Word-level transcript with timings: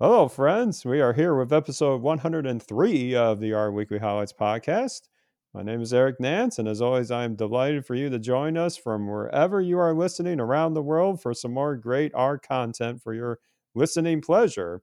Hello, 0.00 0.28
friends. 0.28 0.84
We 0.84 1.00
are 1.00 1.12
here 1.12 1.34
with 1.34 1.52
episode 1.52 2.02
103 2.02 3.16
of 3.16 3.40
the 3.40 3.52
R 3.52 3.72
Weekly 3.72 3.98
Highlights 3.98 4.32
podcast. 4.32 5.08
My 5.52 5.64
name 5.64 5.80
is 5.80 5.92
Eric 5.92 6.20
Nance, 6.20 6.60
and 6.60 6.68
as 6.68 6.80
always, 6.80 7.10
I 7.10 7.24
am 7.24 7.34
delighted 7.34 7.84
for 7.84 7.96
you 7.96 8.08
to 8.10 8.20
join 8.20 8.56
us 8.56 8.76
from 8.76 9.08
wherever 9.08 9.60
you 9.60 9.76
are 9.80 9.92
listening 9.92 10.38
around 10.38 10.74
the 10.74 10.84
world 10.84 11.20
for 11.20 11.34
some 11.34 11.52
more 11.52 11.74
great 11.74 12.12
R 12.14 12.38
content 12.38 13.02
for 13.02 13.12
your 13.12 13.40
listening 13.74 14.20
pleasure. 14.20 14.82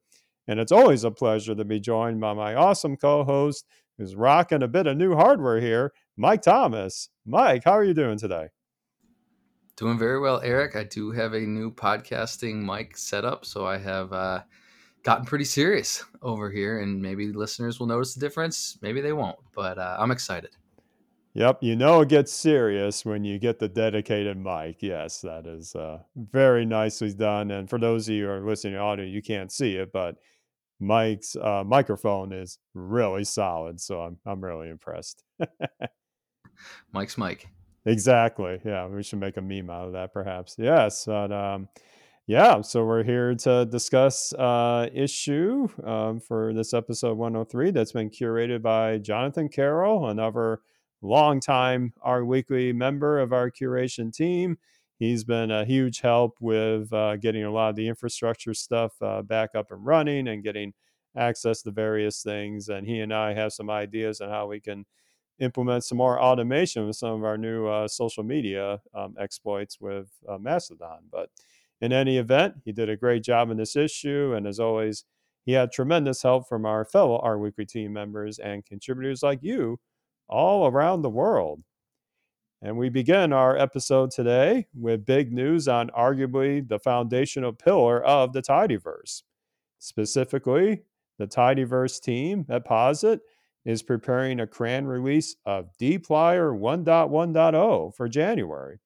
And 0.49 0.59
it's 0.59 0.73
always 0.73 1.05
a 1.05 1.11
pleasure 1.11 1.55
to 1.55 1.63
be 1.63 1.79
joined 1.79 2.19
by 2.19 2.33
my 2.33 2.53
awesome 2.53 2.97
co 2.97 3.23
host 3.23 3.65
who's 3.97 4.17
rocking 4.17 4.63
a 4.63 4.67
bit 4.67 4.85
of 4.85 4.97
new 4.97 5.15
hardware 5.15 5.61
here, 5.61 5.93
Mike 6.17 6.41
Thomas. 6.41 7.07
Mike, 7.25 7.63
how 7.63 7.71
are 7.71 7.85
you 7.85 7.93
doing 7.93 8.17
today? 8.17 8.49
Doing 9.77 9.97
very 9.97 10.19
well, 10.19 10.41
Eric. 10.43 10.75
I 10.75 10.83
do 10.83 11.11
have 11.11 11.31
a 11.31 11.39
new 11.39 11.71
podcasting 11.71 12.55
mic 12.55 12.97
set 12.97 13.23
up, 13.23 13.45
so 13.45 13.65
I 13.65 13.77
have. 13.77 14.11
Uh, 14.11 14.41
gotten 15.05 15.23
pretty 15.23 15.45
serious 15.45 16.03
over 16.23 16.49
here, 16.49 16.79
and 16.81 16.99
maybe 16.99 17.31
listeners 17.31 17.79
will 17.79 17.87
notice 17.87 18.15
the 18.15 18.19
difference. 18.19 18.77
Maybe 18.81 19.01
they 19.01 19.13
won't, 19.13 19.37
but 19.53 19.77
uh, 19.77 19.95
I'm 19.99 20.11
excited. 20.11 20.49
Yep, 21.35 21.59
you 21.61 21.75
know 21.75 22.01
it 22.01 22.09
gets 22.09 22.33
serious 22.33 23.05
when 23.05 23.23
you 23.23 23.37
get 23.37 23.59
the 23.59 23.67
dedicated 23.67 24.37
mic. 24.37 24.77
Yes, 24.81 25.21
that 25.21 25.45
is 25.45 25.75
uh, 25.75 25.99
very 26.15 26.65
nicely 26.65 27.13
done. 27.13 27.51
And 27.51 27.69
for 27.69 27.77
those 27.77 28.07
of 28.07 28.15
you 28.15 28.25
who 28.25 28.31
are 28.31 28.45
listening 28.45 28.73
to 28.73 28.79
audio, 28.79 29.05
you 29.05 29.21
can't 29.21 29.51
see 29.51 29.75
it, 29.75 29.91
but 29.91 30.15
Mike's 30.79 31.35
uh, 31.35 31.63
microphone 31.65 32.33
is 32.33 32.57
really 32.73 33.25
solid. 33.25 33.79
So 33.79 34.01
I'm 34.01 34.17
I'm 34.25 34.43
really 34.43 34.69
impressed. 34.69 35.23
Mike's 36.93 37.17
Mike. 37.17 37.47
Exactly. 37.85 38.59
Yeah, 38.65 38.87
we 38.87 39.03
should 39.03 39.19
make 39.19 39.37
a 39.37 39.41
meme 39.41 39.69
out 39.69 39.87
of 39.87 39.93
that, 39.93 40.13
perhaps. 40.13 40.55
Yes, 40.57 41.05
but 41.05 41.31
um, 41.31 41.67
yeah, 42.27 42.61
so 42.61 42.83
we're 42.83 43.03
here 43.03 43.35
to 43.35 43.65
discuss 43.65 44.33
uh, 44.33 44.87
issue 44.91 45.67
um, 45.83 46.19
for 46.19 46.53
this 46.53 46.73
episode 46.73 47.17
103 47.19 47.69
that's 47.69 47.91
been 47.91 48.09
curated 48.09 48.63
by 48.63 48.97
Jonathan 48.97 49.47
Carroll, 49.47 50.09
another 50.09 50.61
longtime 51.03 51.93
R 52.01 52.25
Weekly 52.25 52.73
member 52.73 53.19
of 53.19 53.31
our 53.31 53.51
curation 53.51 54.11
team. 54.11 54.57
He's 54.97 55.23
been 55.23 55.51
a 55.51 55.65
huge 55.65 55.99
help 56.01 56.37
with 56.39 56.91
uh, 56.91 57.17
getting 57.17 57.43
a 57.43 57.51
lot 57.51 57.69
of 57.69 57.75
the 57.75 57.87
infrastructure 57.87 58.55
stuff 58.55 58.93
uh, 59.01 59.21
back 59.21 59.51
up 59.53 59.69
and 59.69 59.85
running 59.85 60.27
and 60.27 60.43
getting 60.43 60.73
access 61.15 61.61
to 61.61 61.71
various 61.71 62.23
things. 62.23 62.69
And 62.69 62.87
he 62.87 63.01
and 63.01 63.13
I 63.13 63.35
have 63.35 63.53
some 63.53 63.69
ideas 63.69 64.19
on 64.19 64.29
how 64.29 64.47
we 64.47 64.59
can 64.59 64.85
implement 65.39 65.83
some 65.83 65.97
more 65.97 66.19
automation 66.19 66.87
with 66.87 66.95
some 66.95 67.11
of 67.11 67.23
our 67.23 67.37
new 67.37 67.67
uh, 67.67 67.87
social 67.87 68.23
media 68.23 68.81
um, 68.95 69.15
exploits 69.19 69.79
with 69.79 70.09
uh, 70.27 70.37
Mastodon. 70.39 70.99
But 71.11 71.29
in 71.81 71.91
any 71.91 72.17
event, 72.17 72.55
he 72.63 72.71
did 72.71 72.89
a 72.89 72.97
great 72.97 73.23
job 73.23 73.49
in 73.51 73.57
this 73.57 73.75
issue. 73.75 74.33
And 74.35 74.47
as 74.47 74.59
always, 74.59 75.05
he 75.45 75.53
had 75.53 75.71
tremendous 75.71 76.23
help 76.23 76.47
from 76.47 76.65
our 76.65 76.85
fellow 76.85 77.19
R 77.19 77.37
Weekly 77.37 77.65
team 77.65 77.93
members 77.93 78.39
and 78.39 78.65
contributors 78.65 79.21
like 79.21 79.39
you 79.43 79.79
all 80.27 80.67
around 80.67 81.01
the 81.01 81.09
world. 81.09 81.61
And 82.61 82.77
we 82.77 82.89
begin 82.89 83.31
our 83.31 83.55
episode 83.55 84.09
today 84.09 84.65
with 84.73 85.05
big 85.05 85.31
news 85.31 85.67
on 85.67 85.89
arguably 85.89 86.67
the 86.67 86.79
foundational 86.79 87.53
pillar 87.53 88.03
of 88.03 88.33
the 88.33 88.41
Tidyverse. 88.41 89.21
Specifically, 89.77 90.81
the 91.19 91.27
Tidyverse 91.27 92.01
team 92.01 92.45
at 92.49 92.65
Posit 92.65 93.19
is 93.65 93.83
preparing 93.83 94.39
a 94.39 94.47
CRAN 94.47 94.87
release 94.87 95.35
of 95.45 95.69
dplyr 95.79 96.57
1.1.0 96.57 97.95
for 97.95 98.07
January. 98.07 98.79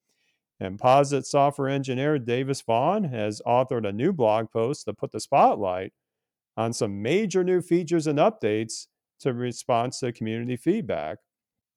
And 0.60 0.78
Posit 0.78 1.26
software 1.26 1.68
engineer 1.68 2.18
Davis 2.18 2.60
Vaughn 2.60 3.04
has 3.04 3.40
authored 3.46 3.88
a 3.88 3.92
new 3.92 4.12
blog 4.12 4.50
post 4.50 4.84
to 4.84 4.92
put 4.92 5.10
the 5.10 5.20
spotlight 5.20 5.92
on 6.56 6.74
some 6.74 7.00
major 7.00 7.42
new 7.42 7.62
features 7.62 8.06
and 8.06 8.18
updates 8.18 8.86
to 9.20 9.32
respond 9.32 9.94
to 9.94 10.12
community 10.12 10.56
feedback. 10.56 11.18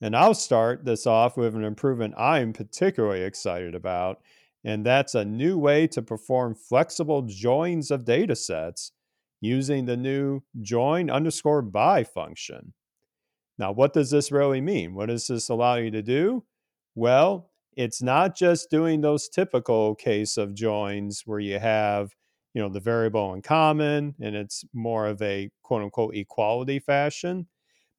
And 0.01 0.17
I'll 0.17 0.33
start 0.33 0.83
this 0.83 1.07
off 1.07 1.37
with 1.37 1.55
an 1.55 1.63
improvement 1.63 2.15
I'm 2.17 2.51
particularly 2.51 3.21
excited 3.21 3.73
about, 3.73 4.21
and 4.65 4.85
that's 4.85 5.15
a 5.15 5.23
new 5.23 5.57
way 5.57 5.87
to 5.87 6.01
perform 6.01 6.55
flexible 6.55 7.21
joins 7.21 7.89
of 7.89 8.03
data 8.03 8.35
sets 8.35 8.91
using 9.39 9.85
the 9.85 9.95
new 9.95 10.41
join 10.61 11.09
underscore 11.09 11.61
by 11.61 12.03
function. 12.03 12.73
Now, 13.57 13.71
what 13.71 13.93
does 13.93 14.11
this 14.11 14.31
really 14.31 14.59
mean? 14.59 14.93
What 14.93 15.05
does 15.05 15.27
this 15.27 15.47
allow 15.47 15.75
you 15.75 15.91
to 15.91 16.01
do? 16.01 16.43
Well, 16.95 17.52
it's 17.77 18.01
not 18.01 18.35
just 18.35 18.69
doing 18.69 19.01
those 19.01 19.29
typical 19.29 19.95
case 19.95 20.37
of 20.37 20.53
joins 20.53 21.23
where 21.25 21.39
you 21.39 21.59
have 21.59 22.11
you 22.53 22.61
know 22.61 22.69
the 22.69 22.79
variable 22.79 23.33
in 23.33 23.41
common 23.41 24.15
and 24.21 24.35
it's 24.35 24.63
more 24.73 25.07
of 25.07 25.21
a 25.21 25.49
quote 25.63 25.81
unquote 25.81 26.15
equality 26.15 26.79
fashion 26.79 27.47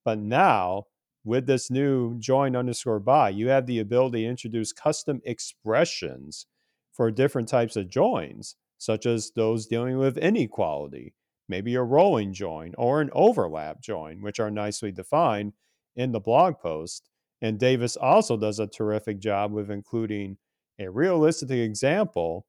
but 0.04 0.18
now 0.18 0.84
with 1.24 1.46
this 1.46 1.70
new 1.70 2.18
join 2.18 2.54
underscore 2.54 3.00
by 3.00 3.28
you 3.28 3.48
have 3.48 3.66
the 3.66 3.78
ability 3.78 4.22
to 4.22 4.28
introduce 4.28 4.72
custom 4.72 5.20
expressions 5.24 6.46
for 6.92 7.10
different 7.10 7.48
types 7.48 7.76
of 7.76 7.88
joins 7.88 8.56
such 8.78 9.06
as 9.06 9.32
those 9.34 9.66
dealing 9.66 9.98
with 9.98 10.18
inequality 10.18 11.14
maybe 11.48 11.74
a 11.74 11.82
rolling 11.82 12.32
join 12.32 12.72
or 12.78 13.00
an 13.00 13.10
overlap 13.12 13.80
join 13.80 14.22
which 14.22 14.38
are 14.38 14.50
nicely 14.50 14.92
defined 14.92 15.52
in 15.96 16.12
the 16.12 16.20
blog 16.20 16.58
post 16.60 17.10
and 17.44 17.58
Davis 17.58 17.94
also 17.98 18.38
does 18.38 18.58
a 18.58 18.66
terrific 18.66 19.18
job 19.18 19.52
with 19.52 19.70
including 19.70 20.38
a 20.80 20.88
realistic 20.88 21.50
example 21.50 22.46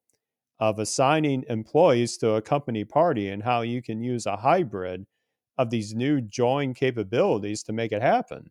of 0.57 0.79
assigning 0.79 1.43
employees 1.49 2.15
to 2.15 2.35
a 2.35 2.41
company 2.41 2.85
party 2.85 3.27
and 3.27 3.43
how 3.43 3.59
you 3.59 3.81
can 3.81 4.01
use 4.01 4.25
a 4.25 4.37
hybrid 4.37 5.05
of 5.57 5.69
these 5.69 5.93
new 5.93 6.21
join 6.21 6.73
capabilities 6.73 7.61
to 7.63 7.73
make 7.73 7.91
it 7.91 8.01
happen, 8.01 8.49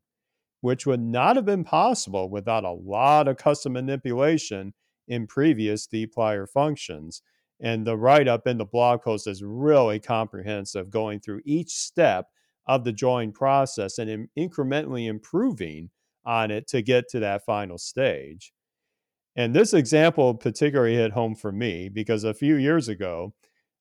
which 0.60 0.84
would 0.84 1.00
not 1.00 1.37
have 1.37 1.47
been 1.47 1.65
possible 1.65 2.28
without 2.28 2.62
a 2.62 2.71
lot 2.71 3.26
of 3.26 3.38
custom 3.38 3.72
manipulation 3.72 4.75
in 5.09 5.26
previous 5.26 5.87
dplyr 5.87 6.47
functions. 6.47 7.22
And 7.59 7.87
the 7.87 7.97
write 7.97 8.28
up 8.28 8.47
in 8.47 8.59
the 8.59 8.66
blog 8.66 9.00
post 9.00 9.26
is 9.26 9.43
really 9.43 9.99
comprehensive, 9.99 10.91
going 10.91 11.21
through 11.21 11.41
each 11.47 11.71
step 11.71 12.26
of 12.66 12.84
the 12.84 12.93
join 12.93 13.32
process 13.32 13.97
and 13.97 14.28
incrementally 14.38 15.09
improving 15.09 15.88
on 16.26 16.50
it 16.50 16.66
to 16.68 16.82
get 16.82 17.08
to 17.10 17.20
that 17.20 17.44
final 17.44 17.78
stage. 17.78 18.52
And 19.36 19.54
this 19.54 19.74
example 19.74 20.34
particularly 20.34 20.94
hit 20.94 21.12
home 21.12 21.34
for 21.34 21.52
me 21.52 21.88
because 21.88 22.24
a 22.24 22.34
few 22.34 22.56
years 22.56 22.88
ago, 22.88 23.34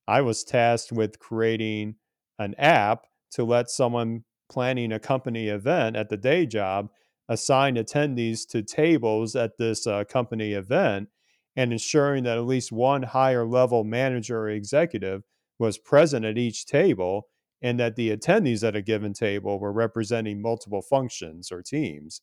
I 0.07 0.21
was 0.21 0.43
tasked 0.43 0.91
with 0.91 1.19
creating 1.19 1.95
an 2.39 2.55
app 2.57 3.05
to 3.31 3.43
let 3.43 3.69
someone 3.69 4.23
planning 4.49 4.91
a 4.91 4.99
company 4.99 5.47
event 5.47 5.95
at 5.95 6.09
the 6.09 6.17
day 6.17 6.45
job 6.45 6.89
assign 7.29 7.75
attendees 7.75 8.47
to 8.49 8.61
tables 8.61 9.35
at 9.35 9.57
this 9.57 9.87
uh, 9.87 10.03
company 10.03 10.53
event 10.53 11.07
and 11.55 11.71
ensuring 11.71 12.23
that 12.23 12.37
at 12.37 12.45
least 12.45 12.71
one 12.71 13.03
higher 13.03 13.45
level 13.45 13.83
manager 13.83 14.41
or 14.41 14.49
executive 14.49 15.23
was 15.59 15.77
present 15.77 16.25
at 16.25 16.37
each 16.37 16.65
table 16.65 17.27
and 17.61 17.79
that 17.79 17.95
the 17.95 18.15
attendees 18.15 18.67
at 18.67 18.75
a 18.75 18.81
given 18.81 19.13
table 19.13 19.59
were 19.59 19.71
representing 19.71 20.41
multiple 20.41 20.81
functions 20.81 21.51
or 21.51 21.61
teams. 21.61 22.21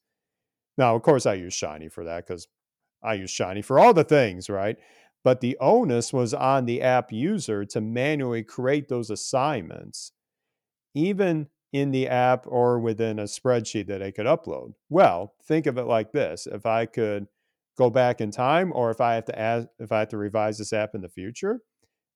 Now, 0.78 0.94
of 0.96 1.02
course, 1.02 1.26
I 1.26 1.34
use 1.34 1.54
Shiny 1.54 1.88
for 1.88 2.04
that 2.04 2.26
because 2.26 2.48
I 3.02 3.14
use 3.14 3.30
Shiny 3.30 3.62
for 3.62 3.78
all 3.78 3.94
the 3.94 4.04
things, 4.04 4.50
right? 4.50 4.78
But 5.24 5.40
the 5.40 5.56
onus 5.60 6.12
was 6.12 6.34
on 6.34 6.66
the 6.66 6.82
app 6.82 7.12
user 7.12 7.64
to 7.66 7.80
manually 7.80 8.42
create 8.42 8.88
those 8.88 9.10
assignments, 9.10 10.12
even 10.94 11.48
in 11.72 11.92
the 11.92 12.08
app 12.08 12.46
or 12.48 12.80
within 12.80 13.18
a 13.18 13.24
spreadsheet 13.24 13.86
that 13.88 14.02
I 14.02 14.10
could 14.12 14.26
upload. 14.26 14.74
Well, 14.88 15.34
think 15.44 15.66
of 15.66 15.78
it 15.78 15.84
like 15.84 16.12
this: 16.12 16.46
if 16.46 16.66
I 16.66 16.86
could 16.86 17.28
go 17.78 17.90
back 17.90 18.20
in 18.20 18.30
time, 18.30 18.72
or 18.74 18.90
if 18.90 19.00
I 19.00 19.14
have 19.14 19.26
to 19.26 19.38
add, 19.38 19.68
if 19.78 19.92
I 19.92 20.00
have 20.00 20.08
to 20.10 20.18
revise 20.18 20.58
this 20.58 20.72
app 20.72 20.94
in 20.94 21.02
the 21.02 21.08
future, 21.08 21.60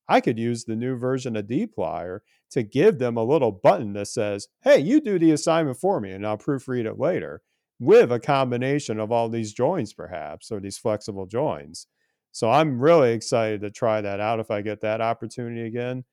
I 0.08 0.20
could 0.20 0.38
use 0.38 0.64
the 0.64 0.76
new 0.76 0.96
version 0.96 1.36
of 1.36 1.46
dplyr 1.46 2.20
to 2.52 2.62
give 2.62 2.98
them 2.98 3.16
a 3.16 3.24
little 3.24 3.52
button 3.52 3.92
that 3.94 4.08
says, 4.08 4.48
"Hey, 4.62 4.78
you 4.80 5.00
do 5.00 5.18
the 5.18 5.32
assignment 5.32 5.78
for 5.78 6.00
me, 6.00 6.12
and 6.12 6.26
I'll 6.26 6.38
proofread 6.38 6.86
it 6.86 6.98
later." 6.98 7.42
With 7.80 8.12
a 8.12 8.20
combination 8.20 9.00
of 9.00 9.10
all 9.10 9.28
these 9.28 9.52
joins, 9.52 9.92
perhaps, 9.92 10.52
or 10.52 10.60
these 10.60 10.78
flexible 10.78 11.26
joins. 11.26 11.86
So 12.32 12.50
I'm 12.50 12.80
really 12.80 13.12
excited 13.12 13.60
to 13.60 13.70
try 13.70 14.00
that 14.00 14.20
out 14.20 14.40
if 14.40 14.50
I 14.50 14.62
get 14.62 14.80
that 14.80 15.00
opportunity 15.00 15.66
again. 15.66 16.04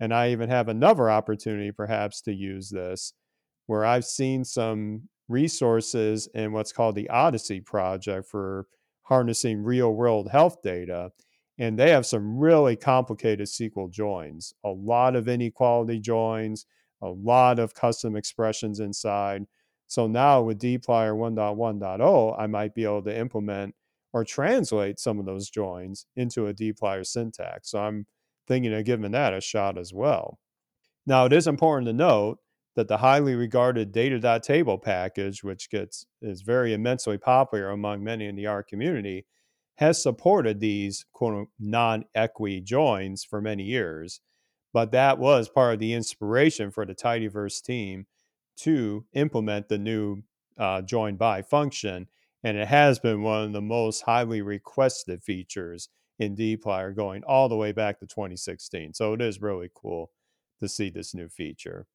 And 0.00 0.12
I 0.12 0.30
even 0.30 0.48
have 0.48 0.68
another 0.68 1.10
opportunity, 1.10 1.70
perhaps, 1.70 2.20
to 2.22 2.32
use 2.32 2.70
this 2.70 3.12
where 3.66 3.84
I've 3.84 4.04
seen 4.04 4.44
some 4.44 5.08
resources 5.28 6.28
in 6.34 6.52
what's 6.52 6.72
called 6.72 6.94
the 6.94 7.08
OHDSI 7.10 7.64
project 7.64 8.28
for 8.28 8.66
harnessing 9.02 9.62
real 9.62 9.92
world 9.94 10.30
health 10.30 10.62
data. 10.62 11.10
And 11.58 11.78
they 11.78 11.90
have 11.90 12.06
some 12.06 12.38
really 12.38 12.76
complicated 12.76 13.46
SQL 13.46 13.90
joins, 13.90 14.52
a 14.64 14.70
lot 14.70 15.14
of 15.16 15.28
inequality 15.28 16.00
joins, 16.00 16.66
a 17.00 17.08
lot 17.08 17.58
of 17.58 17.74
custom 17.74 18.16
expressions 18.16 18.80
inside. 18.80 19.46
So 19.92 20.06
now 20.06 20.40
with 20.40 20.58
dplyr 20.58 21.14
1.1.0, 21.14 22.40
I 22.40 22.46
might 22.46 22.74
be 22.74 22.84
able 22.84 23.02
to 23.02 23.14
implement 23.14 23.74
or 24.14 24.24
translate 24.24 24.98
some 24.98 25.18
of 25.18 25.26
those 25.26 25.50
joins 25.50 26.06
into 26.16 26.46
a 26.46 26.54
dplyr 26.54 27.06
syntax. 27.06 27.72
So 27.72 27.78
I'm 27.78 28.06
thinking 28.48 28.72
of 28.72 28.86
giving 28.86 29.10
that 29.10 29.34
a 29.34 29.40
shot 29.42 29.76
as 29.76 29.92
well. 29.92 30.38
Now, 31.06 31.26
it 31.26 31.34
is 31.34 31.46
important 31.46 31.88
to 31.88 31.92
note 31.92 32.38
that 32.74 32.88
the 32.88 32.96
highly 32.96 33.34
regarded 33.34 33.92
data.table 33.92 34.78
package, 34.78 35.44
which 35.44 35.68
gets 35.68 36.06
is 36.22 36.40
very 36.40 36.72
immensely 36.72 37.18
popular 37.18 37.68
among 37.68 38.02
many 38.02 38.24
in 38.24 38.34
the 38.34 38.46
R 38.46 38.62
community, 38.62 39.26
has 39.74 40.02
supported 40.02 40.58
these 40.58 41.04
quote 41.12 41.48
non-equi 41.60 42.62
joins 42.62 43.24
for 43.24 43.42
many 43.42 43.64
years. 43.64 44.22
But 44.72 44.90
that 44.92 45.18
was 45.18 45.50
part 45.50 45.74
of 45.74 45.80
the 45.80 45.92
inspiration 45.92 46.70
for 46.70 46.86
the 46.86 46.94
tidyverse 46.94 47.62
team 47.62 48.06
to 48.56 49.04
implement 49.12 49.68
the 49.68 49.78
new 49.78 50.22
uh, 50.58 50.82
join 50.82 51.16
by 51.16 51.42
function. 51.42 52.06
And 52.44 52.56
it 52.56 52.68
has 52.68 52.98
been 52.98 53.22
one 53.22 53.44
of 53.44 53.52
the 53.52 53.60
most 53.60 54.02
highly 54.02 54.42
requested 54.42 55.22
features 55.22 55.88
in 56.18 56.36
dplyr 56.36 56.94
going 56.94 57.22
all 57.24 57.48
the 57.48 57.56
way 57.56 57.72
back 57.72 57.98
to 57.98 58.06
2016. 58.06 58.94
So 58.94 59.12
it 59.14 59.20
is 59.20 59.40
really 59.40 59.70
cool 59.74 60.10
to 60.60 60.68
see 60.68 60.90
this 60.90 61.14
new 61.14 61.28
feature. 61.28 61.86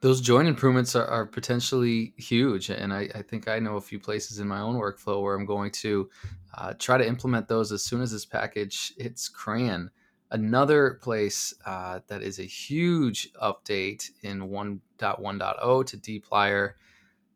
Those 0.00 0.20
join 0.20 0.46
improvements 0.46 0.96
are, 0.96 1.06
are 1.06 1.26
potentially 1.26 2.14
huge. 2.16 2.70
And 2.70 2.92
I, 2.92 3.08
I, 3.14 3.22
think 3.22 3.48
I 3.48 3.58
know 3.58 3.76
a 3.76 3.82
few 3.82 4.00
places 4.00 4.38
in 4.38 4.48
my 4.48 4.60
own 4.60 4.76
workflow 4.76 5.22
where 5.22 5.34
I'm 5.34 5.44
going 5.44 5.70
to 5.72 6.08
uh, 6.56 6.72
try 6.78 6.96
to 6.96 7.06
implement 7.06 7.48
those 7.48 7.70
as 7.70 7.84
soon 7.84 8.00
as 8.00 8.10
this 8.10 8.24
package 8.24 8.94
hits 8.96 9.28
CRAN. 9.28 9.90
Another 10.32 10.98
place 11.02 11.54
uh, 11.66 12.00
that 12.06 12.22
is 12.22 12.38
a 12.38 12.44
huge 12.44 13.32
update 13.34 14.10
in 14.22 14.48
1.1.0 14.48 15.86
to 15.86 15.96
dplyr. 15.96 16.72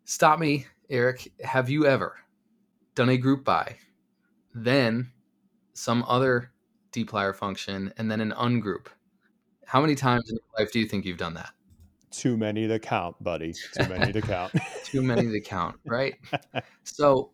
Stop 0.05 0.39
me, 0.39 0.67
Eric. 0.89 1.33
Have 1.43 1.69
you 1.69 1.87
ever 1.87 2.17
done 2.95 3.09
a 3.09 3.17
group 3.17 3.45
by, 3.45 3.77
then 4.55 5.11
some 5.73 6.05
other 6.07 6.53
dplyr 6.93 7.35
function, 7.35 7.93
and 7.97 8.09
then 8.09 8.21
an 8.21 8.33
ungroup? 8.33 8.87
How 9.67 9.81
many 9.81 9.97
times 9.97 10.31
in 10.31 10.37
your 10.37 10.65
life 10.65 10.73
do 10.73 10.79
you 10.79 10.87
think 10.87 11.05
you've 11.05 11.19
done 11.19 11.35
that? 11.35 11.51
Too 12.13 12.37
many 12.37 12.69
to 12.69 12.79
count, 12.79 13.21
buddy. 13.21 13.55
Too 13.77 13.89
many 13.89 14.13
to 14.13 14.23
count. 14.23 14.53
Too 14.85 15.03
many 15.03 15.33
to 15.33 15.41
count, 15.41 15.75
right? 15.85 16.15
so, 16.85 17.33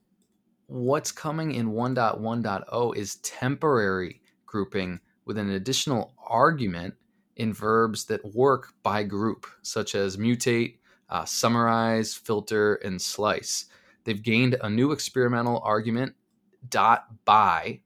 what's 0.69 1.13
coming 1.13 1.53
in 1.53 1.73
1.1.0 1.73 2.97
is 2.97 3.17
temporary 3.17 4.23
grouping 4.47 5.01
with 5.31 5.39
an 5.39 5.51
additional 5.51 6.13
argument 6.27 6.93
in 7.37 7.53
verbs 7.53 8.05
that 8.07 8.35
work 8.35 8.73
by 8.83 9.05
group, 9.05 9.47
such 9.63 9.95
as 9.95 10.17
mutate, 10.17 10.79
uh, 11.09 11.25
summarize, 11.25 12.13
filter, 12.13 12.75
and 12.75 13.01
slice. 13.01 13.67
They've 14.03 14.21
gained 14.21 14.57
a 14.61 14.69
new 14.69 14.91
experimental 14.91 15.61
argument, 15.65 16.15
dot 16.69 17.07
by, 17.25 17.79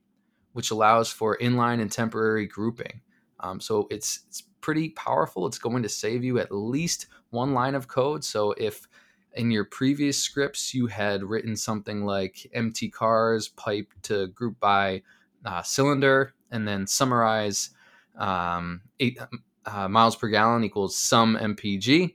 which 0.55 0.71
allows 0.71 1.13
for 1.13 1.37
inline 1.37 1.83
and 1.83 1.93
temporary 1.93 2.47
grouping. 2.47 3.03
Um, 3.41 3.61
so 3.61 3.89
it's 3.91 4.21
it's 4.27 4.45
pretty 4.63 4.89
powerful. 4.89 5.47
It's 5.47 5.59
going 5.59 5.83
to 5.83 5.89
save 5.91 6.25
you 6.25 6.39
at 6.39 6.51
least 6.51 7.09
one 7.29 7.53
line 7.53 7.75
of 7.75 7.89
code. 7.89 8.25
So 8.25 8.53
if 8.53 8.89
in 9.35 9.51
your 9.51 9.67
previous 9.67 10.17
scripts 10.17 10.73
you 10.73 10.87
had 10.87 11.23
written 11.23 11.57
something 11.57 12.07
like 12.07 12.47
mtcars 12.57 13.55
pipe 13.55 13.93
to 14.05 14.29
group 14.29 14.59
by 14.61 15.03
uh, 15.45 15.61
cylinder 15.61 16.34
and 16.51 16.67
then 16.67 16.87
summarize 16.87 17.71
um, 18.19 18.83
eight 19.01 19.19
uh, 19.67 19.89
miles 19.89 20.17
per 20.17 20.29
gallon 20.29 20.65
equals 20.65 20.97
sum 20.97 21.37
mpg 21.41 22.15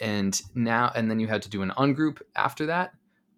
and 0.00 0.42
now 0.54 0.90
and 0.94 1.10
then 1.10 1.20
you 1.20 1.28
had 1.28 1.42
to 1.42 1.50
do 1.50 1.62
an 1.62 1.72
ungroup 1.76 2.20
after 2.34 2.66
that 2.66 2.92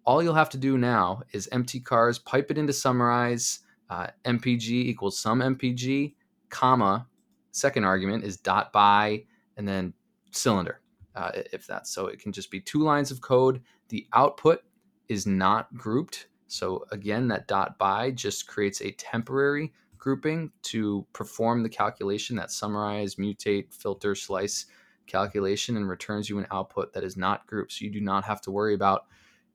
all 0.05 0.23
you'll 0.23 0.33
have 0.33 0.49
to 0.49 0.57
do 0.57 0.77
now 0.77 1.21
is 1.33 1.47
mtcars 1.51 2.23
pipe 2.23 2.49
it 2.49 2.57
into 2.57 2.73
summarize 2.73 3.59
uh, 3.89 4.07
mpg 4.25 4.69
equals 4.69 5.19
sum 5.19 5.39
mpg 5.39 6.13
comma, 6.49 7.07
second 7.51 7.83
argument 7.83 8.23
is 8.23 8.37
dot 8.37 8.71
by, 8.71 9.23
and 9.55 9.67
then 9.67 9.93
cylinder, 10.31 10.81
uh, 11.15 11.31
if 11.53 11.65
that's 11.67 11.91
so. 11.91 12.07
It 12.07 12.19
can 12.19 12.31
just 12.31 12.51
be 12.51 12.59
two 12.59 12.79
lines 12.79 13.11
of 13.11 13.21
code. 13.21 13.61
The 13.89 14.07
output 14.13 14.63
is 15.07 15.25
not 15.25 15.73
grouped. 15.75 16.27
So 16.47 16.85
again, 16.91 17.27
that 17.29 17.47
dot 17.47 17.77
by 17.77 18.11
just 18.11 18.47
creates 18.47 18.81
a 18.81 18.91
temporary 18.91 19.73
grouping 19.97 20.51
to 20.63 21.05
perform 21.13 21.63
the 21.63 21.69
calculation 21.69 22.35
that 22.37 22.51
summarize, 22.51 23.15
mutate, 23.15 23.73
filter, 23.73 24.15
slice 24.15 24.65
calculation 25.07 25.77
and 25.77 25.89
returns 25.89 26.29
you 26.29 26.37
an 26.37 26.47
output 26.51 26.93
that 26.93 27.03
is 27.03 27.17
not 27.17 27.47
grouped. 27.47 27.73
So 27.73 27.85
you 27.85 27.91
do 27.91 28.01
not 28.01 28.25
have 28.25 28.41
to 28.41 28.51
worry 28.51 28.73
about 28.73 29.05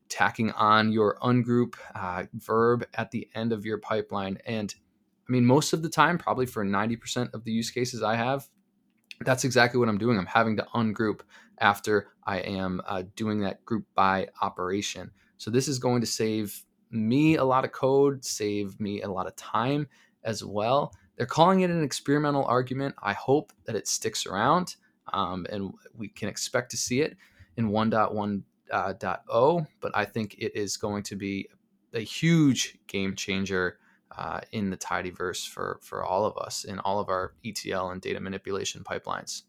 tacking 0.09 0.51
on 0.53 0.93
your 0.93 1.19
ungroup 1.23 1.75
uh, 1.95 2.25
verb 2.35 2.85
at 2.95 3.11
the 3.11 3.29
end 3.35 3.53
of 3.53 3.65
your 3.65 3.79
pipeline. 3.79 4.39
And 4.47 4.75
I 5.29 5.33
mean, 5.33 5.47
most 5.47 5.73
of 5.73 5.83
the 5.83 5.89
time, 5.89 6.19
probably 6.19 6.47
for 6.47 6.65
90% 6.65 7.33
of 7.33 7.45
the 7.45 7.53
use 7.53 7.71
cases 7.71 8.03
I 8.03 8.17
have, 8.17 8.49
that's 9.21 9.45
exactly 9.45 9.79
what 9.79 9.89
I'm 9.89 9.99
doing. 9.99 10.19
I'm 10.19 10.27
having 10.27 10.57
to 10.57 10.67
ungroup 10.75 11.21
after 11.59 12.09
I 12.25 12.39
am 12.39 12.83
uh, 12.87 13.05
doing 13.15 13.41
that 13.41 13.65
group 13.65 13.87
by 13.95 14.29
operation. 14.41 15.13
So 15.39 15.51
this 15.51 15.69
is 15.69 15.79
going 15.79 16.01
to 16.01 16.07
save 16.07 16.63
me 16.93 17.37
a 17.37 17.45
lot 17.45 17.65
of 17.65 17.73
code, 17.73 18.25
save 18.25 18.79
me 18.79 19.03
a 19.03 19.09
lot 19.09 19.27
of 19.27 19.35
time 19.37 19.89
as 20.25 20.45
well. 20.45 20.93
They're 21.17 21.27
calling 21.27 21.61
it 21.61 21.71
an 21.71 21.83
experimental 21.83 22.45
argument. 22.45 22.95
I 23.03 23.13
hope 23.13 23.53
that 23.65 23.77
it 23.77 23.89
sticks 23.89 24.27
around 24.27 24.77
um, 25.13 25.47
and 25.51 25.73
we 25.95 26.09
can 26.09 26.29
expect 26.29 26.71
to 26.71 26.77
see 26.77 27.01
it 27.01 27.17
in 27.57 27.71
1.1.0, 27.71 28.43
uh, 28.73 29.65
but 29.81 29.93
I 29.95 30.05
think 30.05 30.37
it 30.39 30.57
is 30.57 30.77
going 30.77 31.03
to 31.05 31.17
be 31.17 31.49
a 31.95 32.01
huge 32.01 32.79
game 32.87 33.15
changer 33.15 33.79
uh, 34.17 34.41
in 34.53 34.71
the 34.71 34.77
tidyverse 34.77 35.49
for 35.49 35.81
for 35.83 36.05
all 36.05 36.27
of 36.27 36.37
us 36.37 36.65
in 36.65 36.79
all 36.81 37.01
of 37.01 37.09
our 37.09 37.35
ETL 37.45 37.91
and 37.91 38.01
data 38.01 38.21
manipulation 38.21 38.85
pipelines. 38.85 39.43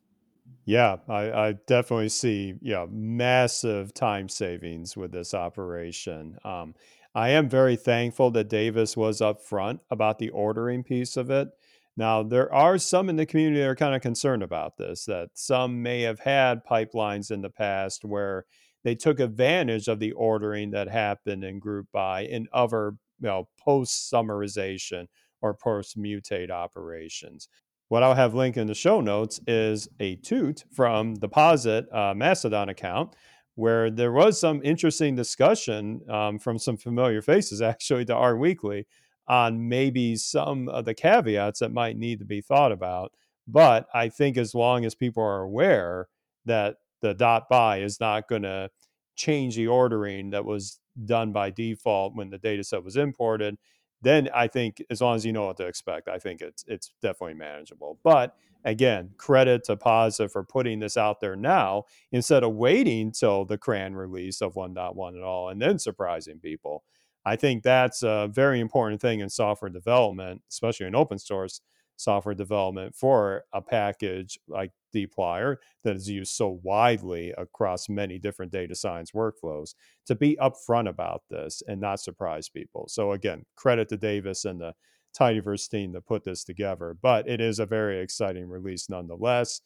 Yeah, 0.66 0.98
I, 1.10 1.31
I 1.31 1.51
definitely 1.68 2.10
see 2.10 2.56
yeah 2.62 2.86
massive 2.90 3.94
time 3.94 4.30
savings 4.30 4.95
with 4.95 5.12
this 5.12 5.34
operation. 5.34 6.38
Um, 6.45 6.75
I 7.15 7.30
am 7.30 7.48
very 7.48 7.75
thankful 7.75 8.31
that 8.31 8.50
Davis 8.50 8.98
was 8.98 9.21
upfront 9.21 9.80
about 9.92 10.18
the 10.18 10.30
ordering 10.30 10.83
piece 10.83 11.15
of 11.15 11.30
it. 11.30 11.50
Now, 11.95 12.24
there 12.24 12.51
are 12.51 12.80
some 12.80 13.07
in 13.07 13.18
the 13.18 13.25
community 13.25 13.62
that 13.62 13.69
are 13.69 13.75
kind 13.75 13.94
of 13.94 14.01
concerned 14.01 14.42
about 14.42 14.77
this, 14.77 15.06
that 15.06 15.30
some 15.36 15.83
may 15.83 16.01
have 16.01 16.19
had 16.19 16.65
pipelines 16.65 17.30
in 17.30 17.42
the 17.42 17.51
past 17.51 18.04
where 18.04 18.45
they 18.83 18.95
took 18.95 19.19
advantage 19.19 19.88
of 19.88 20.00
the 20.00 20.12
ordering 20.13 20.71
that 20.71 20.89
happened 20.89 21.44
in 21.44 21.60
group 21.60 21.88
by 21.94 22.24
in 22.25 22.48
other 22.51 22.95
you 23.19 23.27
know, 23.27 23.48
post 23.59 24.12
summarization 24.12 25.06
or 25.42 25.54
post 25.54 25.98
mutate 25.98 26.50
operations. 26.50 27.48
What 27.89 28.01
I'll 28.01 28.16
have 28.16 28.33
linked 28.33 28.57
in 28.57 28.66
the 28.66 28.74
show 28.74 29.02
notes 29.02 29.40
is 29.45 29.88
a 29.99 30.16
toot 30.16 30.64
from 30.71 31.16
the 31.16 31.30
Posit 31.30 31.85
uh, 31.94 32.16
Mastodon 32.16 32.69
account 32.69 33.16
where 33.56 33.90
there 33.90 34.12
was 34.12 34.40
some 34.40 34.62
interesting 34.64 35.16
discussion 35.16 36.02
um, 36.10 36.40
from 36.40 36.57
some 36.57 36.78
familiar 36.78 37.22
faces 37.22 37.62
actually 37.62 38.06
to 38.06 38.16
R 38.16 38.38
Weekly 38.38 38.86
on 39.28 39.69
maybe 39.69 40.16
some 40.16 40.68
of 40.68 40.86
the 40.86 40.94
caveats 40.94 41.60
that 41.60 41.72
might 41.72 41.98
need 41.98 42.19
to 42.19 42.26
be 42.26 42.42
thought 42.42 42.72
about. 42.72 43.14
But 43.48 43.88
I 43.94 44.10
think 44.10 44.38
as 44.38 44.54
long 44.54 44.86
as 44.86 44.95
people 44.95 45.24
are 45.24 45.42
aware 45.42 46.07
that 46.45 46.78
the 47.02 47.14
dot 47.14 47.50
by 47.50 47.80
is 47.80 48.00
not 48.00 48.28
going 48.28 48.44
to 48.44 48.69
change 49.16 49.56
the 49.56 49.68
ordering 49.68 50.31
that 50.31 50.45
was 50.45 50.80
done 51.06 51.31
by 51.31 51.50
default 51.50 52.16
when 52.16 52.30
the 52.30 52.38
data 52.38 52.64
set 52.64 52.83
was 52.83 52.98
imported, 52.98 53.57
then 54.02 54.30
I 54.33 54.48
think 54.48 54.83
as 54.90 55.02
long 55.02 55.16
as 55.16 55.26
you 55.26 55.31
know 55.31 55.45
what 55.45 55.57
to 55.57 55.68
expect, 55.68 56.07
I 56.07 56.19
think 56.19 56.42
it's 56.42 56.66
it's 56.68 56.92
definitely 57.02 57.36
manageable. 57.36 58.00
But 58.04 58.36
again, 58.64 59.12
credit 59.18 59.64
to 59.66 59.76
Posit 59.76 60.32
for 60.32 60.44
putting 60.44 60.80
this 60.80 60.98
out 60.98 61.20
there 61.20 61.36
now 61.36 61.84
instead 62.12 62.44
of 62.44 62.54
waiting 62.54 63.12
till 63.12 63.46
the 63.46 63.58
CRAN 63.58 63.96
release 63.96 64.42
of 64.42 64.56
1.1 64.56 65.18
at 65.18 65.24
all 65.24 65.50
and 65.50 65.62
then 65.62 65.80
surprising 65.80 66.40
people. 66.40 66.84
I 67.26 67.36
think 67.36 67.64
that's 67.64 68.04
a 68.04 68.30
very 68.32 68.60
important 68.60 69.02
thing 69.02 69.22
in 69.22 69.30
software 69.30 69.72
development, 69.72 70.42
especially 70.50 70.88
in 70.88 70.96
open 70.96 71.20
source 71.20 71.62
software 71.96 72.36
development 72.36 72.96
for 72.96 73.44
a 73.54 73.62
package 73.62 74.40
like 74.48 74.72
dplyr 74.96 75.58
that 75.84 75.96
is 75.96 76.10
used 76.10 76.34
so 76.34 76.60
widely 76.64 77.32
across 77.38 77.88
many 77.88 78.18
different 78.18 78.52
data 78.52 78.76
science 78.76 79.12
workflows 79.12 79.76
to 80.06 80.16
be 80.16 80.38
upfront 80.42 80.90
about 80.90 81.22
this 81.30 81.62
and 81.68 81.80
not 81.80 82.00
surprise 82.00 82.50
people. 82.50 82.86
So 82.88 83.12
again, 83.12 83.46
credit 83.56 83.90
to 83.90 83.98
Davis 83.98 84.46
and 84.46 84.60
the 84.60 84.74
Tidyverse 85.14 85.70
team 85.70 85.92
that 85.94 86.06
put 86.06 86.24
this 86.24 86.44
together, 86.44 86.96
but 87.02 87.28
it 87.28 87.40
is 87.40 87.60
a 87.60 87.66
very 87.66 88.00
exciting 88.02 88.50
release 88.50 88.90
nonetheless. 88.90 89.62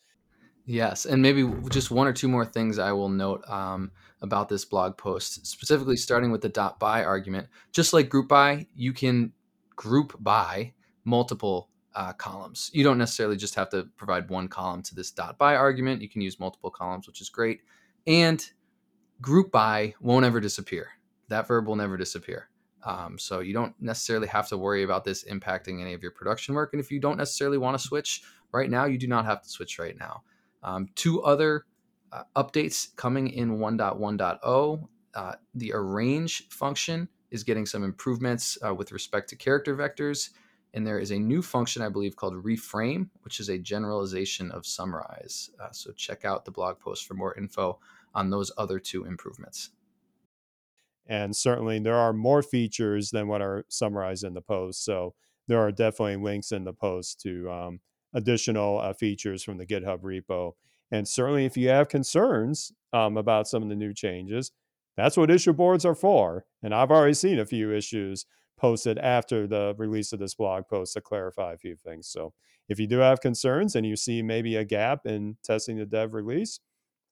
Yes, 0.65 1.05
and 1.05 1.21
maybe 1.21 1.49
just 1.69 1.91
one 1.91 2.07
or 2.07 2.13
two 2.13 2.27
more 2.27 2.45
things 2.45 2.77
I 2.77 2.91
will 2.91 3.07
note 3.07 3.49
um, 3.49 3.91
about 4.21 4.49
this 4.49 4.65
blog 4.65 4.97
post, 4.97 5.47
specifically 5.47 5.95
starting 5.95 6.29
with 6.29 6.41
the 6.41 6.49
dot 6.49 6.77
by 6.77 7.05
argument. 7.05 7.47
Just 7.71 7.93
like 7.93 8.09
group 8.09 8.27
by, 8.27 8.67
you 8.75 8.91
can 8.91 9.31
group 9.77 10.13
by 10.19 10.73
multiple 11.05 11.69
uh, 11.95 12.11
columns. 12.11 12.69
You 12.73 12.83
don't 12.83 12.97
necessarily 12.97 13.37
just 13.37 13.55
have 13.55 13.69
to 13.69 13.87
provide 13.95 14.29
one 14.29 14.49
column 14.49 14.81
to 14.83 14.93
this 14.93 15.09
dot 15.09 15.37
by 15.37 15.55
argument. 15.55 16.01
You 16.01 16.09
can 16.09 16.19
use 16.19 16.37
multiple 16.37 16.69
columns, 16.69 17.07
which 17.07 17.21
is 17.21 17.29
great. 17.29 17.61
And 18.05 18.45
group 19.21 19.51
by 19.51 19.95
won't 20.01 20.25
ever 20.25 20.41
disappear. 20.41 20.89
That 21.29 21.47
verb 21.47 21.65
will 21.65 21.77
never 21.77 21.95
disappear. 21.95 22.49
Um, 22.87 23.19
so 23.19 23.41
you 23.41 23.53
don't 23.53 23.75
necessarily 23.81 24.27
have 24.27 24.47
to 24.47 24.57
worry 24.57 24.83
about 24.83 25.03
this 25.03 25.25
impacting 25.25 25.81
any 25.81 25.93
of 25.93 26.01
your 26.01 26.11
production 26.11 26.55
work. 26.55 26.69
And 26.71 26.79
if 26.79 26.89
you 26.89 27.01
don't 27.01 27.17
necessarily 27.17 27.57
want 27.57 27.77
to 27.77 27.85
switch 27.85 28.23
right 28.53 28.69
now, 28.69 28.85
you 28.85 28.97
do 28.97 29.07
not 29.07 29.25
have 29.25 29.41
to 29.41 29.49
switch 29.49 29.77
right 29.77 29.99
now. 29.99 30.23
Um, 30.63 30.87
two 30.95 31.21
other 31.21 31.65
uh, 32.13 32.23
updates 32.37 32.95
coming 32.95 33.27
in 33.27 33.57
1.1.0. 33.57 34.87
Uh, 35.13 35.33
the 35.53 35.73
arrange 35.73 36.47
function 36.47 37.09
is 37.29 37.43
getting 37.43 37.65
some 37.65 37.83
improvements 37.83 38.57
uh, 38.65 38.73
with 38.73 38.93
respect 38.93 39.27
to 39.29 39.35
character 39.35 39.75
vectors. 39.75 40.29
And 40.73 40.87
there 40.87 40.99
is 40.99 41.11
a 41.11 41.19
new 41.19 41.41
function, 41.41 41.81
I 41.81 41.89
believe, 41.89 42.15
called 42.15 42.41
reframe, 42.41 43.09
which 43.23 43.41
is 43.41 43.49
a 43.49 43.57
generalization 43.57 44.49
of 44.51 44.65
summarize. 44.65 45.49
Uh, 45.61 45.71
so 45.71 45.91
check 45.91 46.23
out 46.23 46.45
the 46.45 46.51
blog 46.51 46.79
post 46.79 47.05
for 47.05 47.15
more 47.15 47.35
info 47.37 47.79
on 48.15 48.29
those 48.29 48.49
other 48.57 48.79
two 48.79 49.03
improvements. 49.03 49.71
And 51.09 51.35
certainly 51.35 51.79
there 51.79 51.95
are 51.95 52.13
more 52.13 52.41
features 52.41 53.11
than 53.11 53.27
what 53.27 53.41
are 53.41 53.65
summarized 53.69 54.23
in 54.23 54.33
the 54.33 54.41
post. 54.41 54.83
So 54.83 55.13
there 55.47 55.59
are 55.59 55.71
definitely 55.71 56.17
links 56.17 56.51
in 56.51 56.63
the 56.63 56.73
post 56.73 57.21
to 57.21 57.49
um, 57.49 57.79
additional 58.13 58.79
uh, 58.79 58.93
features 58.93 59.43
from 59.43 59.57
the 59.57 59.65
GitHub 59.65 60.01
repo. 60.01 60.53
And 60.91 61.07
certainly 61.07 61.45
if 61.45 61.57
you 61.57 61.69
have 61.69 61.89
concerns 61.89 62.71
um, 62.93 63.17
about 63.17 63.47
some 63.47 63.63
of 63.63 63.69
the 63.69 63.75
new 63.75 63.93
changes, 63.93 64.51
that's 64.95 65.17
what 65.17 65.31
issue 65.31 65.53
boards 65.53 65.85
are 65.85 65.95
for. 65.95 66.45
And 66.63 66.73
I've 66.73 66.91
already 66.91 67.13
seen 67.13 67.39
a 67.39 67.45
few 67.45 67.71
issues 67.73 68.25
posted 68.57 68.97
after 68.97 69.45
the 69.45 69.75
release 69.77 70.11
of 70.11 70.19
this 70.19 70.33
blog 70.33 70.67
post 70.67 70.93
to 70.93 71.01
clarify 71.01 71.53
a 71.53 71.57
few 71.57 71.75
things. 71.75 72.07
So 72.07 72.33
if 72.67 72.79
you 72.79 72.87
do 72.87 72.97
have 72.97 73.21
concerns 73.21 73.75
and 73.75 73.85
you 73.85 73.95
see 73.95 74.21
maybe 74.21 74.55
a 74.55 74.65
gap 74.65 75.05
in 75.05 75.37
testing 75.43 75.77
the 75.77 75.85
dev 75.85 76.13
release, 76.13 76.59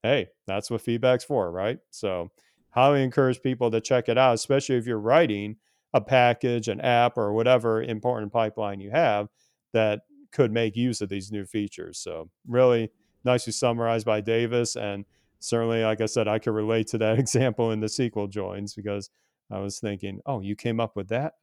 hey, 0.02 0.28
that's 0.48 0.72
what 0.72 0.82
feedback's 0.82 1.24
for, 1.24 1.52
right? 1.52 1.78
So 1.92 2.32
highly 2.76 3.02
encourage 3.02 3.42
people 3.42 3.72
to 3.72 3.82
check 3.82 4.10
it 4.10 4.18
out, 4.18 4.36
especially 4.36 4.76
if 4.76 4.86
you're 4.86 5.00
writing 5.00 5.56
a 5.94 6.02
package, 6.02 6.68
an 6.68 6.82
app, 6.82 7.18
or 7.18 7.32
whatever 7.32 7.82
important 7.82 8.32
pipeline 8.32 8.82
you 8.82 8.92
have 8.92 9.30
that 9.72 10.02
could 10.34 10.52
make 10.52 10.76
use 10.76 11.00
of 11.00 11.08
these 11.08 11.32
new 11.32 11.46
features. 11.46 11.98
So 11.98 12.30
really 12.46 12.92
nicely 13.24 13.54
summarized 13.54 14.06
by 14.06 14.20
Davis 14.20 14.76
and 14.76 15.06
certainly, 15.40 15.84
like 15.84 16.02
I 16.02 16.06
said, 16.06 16.28
I 16.28 16.38
could 16.38 16.54
relate 16.54 16.88
to 16.88 16.98
that 16.98 17.18
example 17.20 17.72
in 17.72 17.80
the 17.80 17.88
SQL 17.88 18.30
joins 18.30 18.76
because 18.76 19.10
I 19.50 19.60
was 19.60 19.80
thinking, 19.80 20.20
oh, 20.26 20.42
you 20.42 20.56
came 20.56 20.80
up 20.80 20.98
with 20.98 21.08
that? 21.10 21.36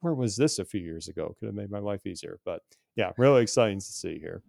Where 0.00 0.14
was 0.14 0.36
this 0.36 0.58
a 0.58 0.64
few 0.66 0.80
years 0.80 1.08
ago? 1.08 1.34
Could 1.40 1.46
have 1.46 1.54
made 1.54 1.70
my 1.70 1.78
life 1.78 2.06
easier. 2.06 2.38
But 2.44 2.60
yeah, 2.94 3.12
really 3.16 3.42
exciting 3.42 3.78
to 3.78 3.86
see 3.86 4.18
here. 4.18 4.42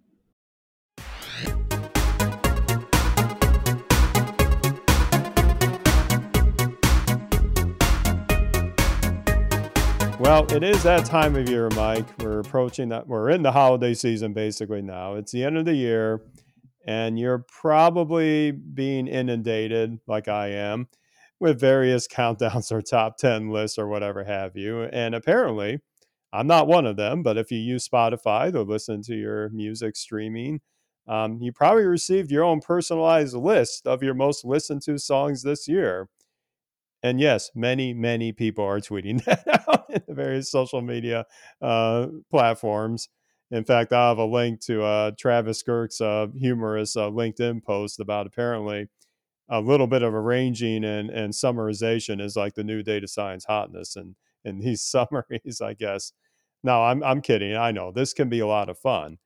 Well, 10.26 10.52
it 10.52 10.64
is 10.64 10.82
that 10.82 11.06
time 11.06 11.36
of 11.36 11.48
year, 11.48 11.70
Mike. 11.76 12.08
We're 12.20 12.40
approaching 12.40 12.90
that. 12.90 13.08
We're 13.08 13.30
in 13.30 13.44
the 13.44 13.52
holiday 13.52 13.94
season 13.94 14.34
basically 14.34 14.82
now. 14.82 15.14
It's 15.14 15.32
the 15.32 15.44
end 15.44 15.56
of 15.56 15.66
the 15.66 15.76
year 15.76 16.20
and 16.88 17.20
you're 17.20 17.46
probably 17.62 18.50
being 18.50 19.08
inundated, 19.08 20.00
like 20.08 20.28
I 20.28 20.48
am, 20.48 20.88
with 21.40 21.60
various 21.60 22.08
countdowns 22.12 22.72
or 22.72 22.82
top 22.82 23.18
10 23.18 23.52
lists 23.52 23.78
or 23.78 23.88
whatever 23.88 24.24
have 24.24 24.58
you. 24.58 24.86
And 24.86 25.14
apparently, 25.14 25.78
I'm 26.34 26.48
not 26.48 26.66
one 26.66 26.88
of 26.88 26.98
them, 26.98 27.22
but 27.22 27.38
if 27.38 27.52
you 27.52 27.60
use 27.60 27.88
Spotify 27.88 28.52
to 28.52 28.64
listen 28.64 29.04
to 29.04 29.14
your 29.14 29.50
music 29.50 29.96
streaming, 29.96 30.60
um, 31.08 31.38
you 31.40 31.52
probably 31.52 31.86
received 31.86 32.32
your 32.32 32.46
own 32.46 32.62
personalized 32.62 33.36
list 33.36 33.86
of 33.86 34.02
your 34.02 34.16
most 34.16 34.44
listened 34.44 34.82
to 34.86 34.98
songs 34.98 35.44
this 35.44 35.68
year. 35.68 36.10
And 37.04 37.20
yes, 37.20 37.52
many, 37.56 37.94
many 37.94 38.32
people 38.32 38.66
are 38.66 38.80
tweeting 38.80 39.24
that 39.26 39.68
out 39.68 39.86
in 39.90 40.02
the 40.08 40.14
various 40.14 40.50
social 40.52 40.82
media 40.82 41.26
uh, 41.62 42.08
platforms. 42.30 43.10
In 43.52 43.64
fact, 43.64 43.94
I 43.94 44.10
have 44.10 44.18
a 44.18 44.26
link 44.26 44.60
to 44.62 44.84
uh, 44.84 45.12
Travis 45.18 45.62
Kirk's 45.62 46.02
uh, 46.02 46.28
humorous 46.36 46.96
uh, 46.96 47.10
LinkedIn 47.10 47.64
post 47.64 48.00
about 48.00 48.26
apparently 48.26 48.88
a 49.50 49.62
little 49.62 49.86
bit 49.86 50.02
of 50.02 50.14
arranging 50.14 50.84
and, 50.84 51.12
and 51.12 51.32
summarization 51.32 52.20
is 52.20 52.36
like 52.36 52.56
the 52.56 52.64
new 52.64 52.82
data 52.82 53.08
science 53.08 53.46
hotness. 53.46 53.96
And, 53.96 54.16
and 54.44 54.62
these 54.62 54.82
summaries, 54.90 55.62
I 55.62 55.74
guess. 55.74 56.12
No, 56.64 56.84
I'm, 56.84 57.04
I'm 57.04 57.22
kidding. 57.22 57.56
I 57.56 57.72
know 57.72 57.92
this 57.92 58.14
can 58.14 58.30
be 58.30 58.40
a 58.40 58.48
lot 58.48 58.70
of 58.70 58.80
fun. 58.80 59.20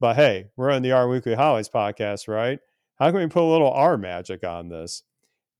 But 0.00 0.16
hey, 0.16 0.46
we're 0.56 0.70
on 0.70 0.82
the 0.82 0.92
R 0.92 1.08
Weekly 1.08 1.34
Highlights 1.34 1.68
podcast, 1.68 2.28
right? 2.28 2.58
How 2.98 3.10
can 3.10 3.20
we 3.20 3.26
put 3.26 3.42
a 3.42 3.50
little 3.50 3.72
R 3.72 3.96
magic 3.96 4.44
on 4.44 4.68
this? 4.68 5.02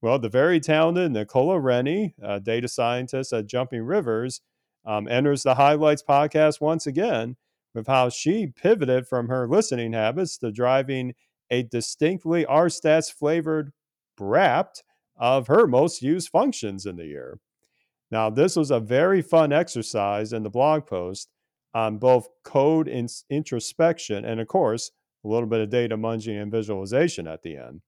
Well, 0.05 0.19
the 0.19 0.29
very 0.29 0.59
talented 0.59 1.13
Nicola 1.13 1.59
Rennie, 1.59 2.13
a 2.21 2.39
data 2.39 2.67
scientist 2.67 3.33
at 3.33 3.47
Jumping 3.47 3.81
Rivers, 3.81 4.39
um, 4.85 5.07
enters 5.07 5.41
the 5.41 5.55
Highlights 5.55 6.03
podcast 6.07 6.61
once 6.61 6.85
again 6.85 7.37
with 7.73 7.87
how 7.87 8.09
she 8.09 8.45
pivoted 8.45 9.07
from 9.07 9.29
her 9.29 9.47
listening 9.47 9.93
habits 9.93 10.37
to 10.37 10.51
driving 10.51 11.15
a 11.49 11.63
distinctly 11.63 12.45
RStats 12.45 13.11
flavored 13.11 13.71
wrapped 14.19 14.83
of 15.17 15.47
her 15.47 15.65
most 15.65 16.03
used 16.03 16.29
functions 16.29 16.85
in 16.85 16.97
the 16.97 17.07
year. 17.07 17.39
Now, 18.11 18.29
this 18.29 18.55
was 18.55 18.69
a 18.69 18.79
very 18.79 19.23
fun 19.23 19.51
exercise 19.51 20.33
in 20.33 20.43
the 20.43 20.51
blog 20.51 20.85
post 20.85 21.31
on 21.73 21.97
both 21.97 22.27
code 22.43 22.87
in- 22.87 23.09
introspection 23.31 24.23
and, 24.23 24.39
of 24.39 24.47
course, 24.47 24.91
a 25.23 25.27
little 25.27 25.49
bit 25.49 25.61
of 25.61 25.71
data 25.71 25.97
munging 25.97 26.39
and 26.39 26.51
visualization 26.51 27.25
at 27.25 27.41
the 27.41 27.57
end. 27.57 27.81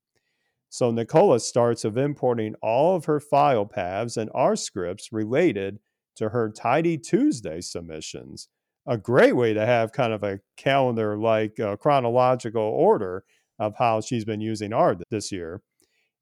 So, 0.69 0.91
Nicola 0.91 1.39
starts 1.39 1.85
of 1.85 1.97
importing 1.97 2.55
all 2.61 2.95
of 2.95 3.05
her 3.05 3.19
file 3.19 3.65
paths 3.65 4.17
and 4.17 4.29
R 4.33 4.55
scripts 4.55 5.11
related 5.11 5.79
to 6.17 6.29
her 6.29 6.49
Tidy 6.49 6.97
Tuesday 6.97 7.61
submissions 7.61 8.49
a 8.87 8.97
great 8.97 9.35
way 9.35 9.53
to 9.53 9.65
have 9.65 9.91
kind 9.91 10.13
of 10.13 10.23
a 10.23 10.39
calendar 10.55 11.17
like 11.17 11.59
uh, 11.59 11.75
chronological 11.75 12.63
order 12.63 13.25
of 13.59 13.75
how 13.77 13.99
she's 13.99 14.23
been 14.23 14.39
using 14.39 14.71
R 14.73 14.95
this 15.11 15.29
year. 15.31 15.61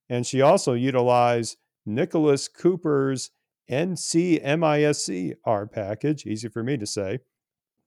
And 0.10 0.26
she 0.26 0.42
also 0.42 0.74
utilized 0.74 1.58
Nicholas 1.86 2.48
Cooper's 2.48 3.30
NCMISC 3.70 5.34
R 5.46 5.68
package, 5.68 6.26
easy 6.26 6.48
for 6.50 6.64
me 6.64 6.78
to 6.78 6.88
say, 6.88 7.20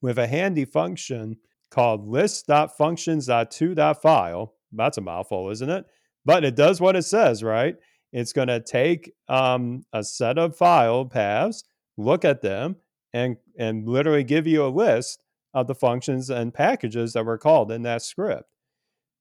with 0.01 0.17
a 0.17 0.27
handy 0.27 0.63
function 0.65 1.37
called 1.69 2.07
list.functions.to.file. 2.07 4.53
That's 4.71 4.97
a 4.97 5.01
mouthful, 5.01 5.49
isn't 5.49 5.69
it? 5.69 5.85
But 6.25 6.43
it 6.43 6.55
does 6.55 6.81
what 6.81 6.95
it 6.95 7.03
says, 7.03 7.43
right? 7.43 7.75
It's 8.11 8.33
going 8.33 8.47
to 8.47 8.59
take 8.59 9.11
um, 9.27 9.83
a 9.93 10.03
set 10.03 10.37
of 10.37 10.55
file 10.55 11.05
paths, 11.05 11.63
look 11.97 12.25
at 12.25 12.41
them, 12.41 12.77
and 13.13 13.37
and 13.57 13.87
literally 13.87 14.23
give 14.23 14.47
you 14.47 14.65
a 14.65 14.67
list 14.69 15.23
of 15.53 15.67
the 15.67 15.75
functions 15.75 16.29
and 16.29 16.53
packages 16.53 17.13
that 17.13 17.25
were 17.25 17.37
called 17.37 17.71
in 17.71 17.81
that 17.83 18.01
script. 18.01 18.49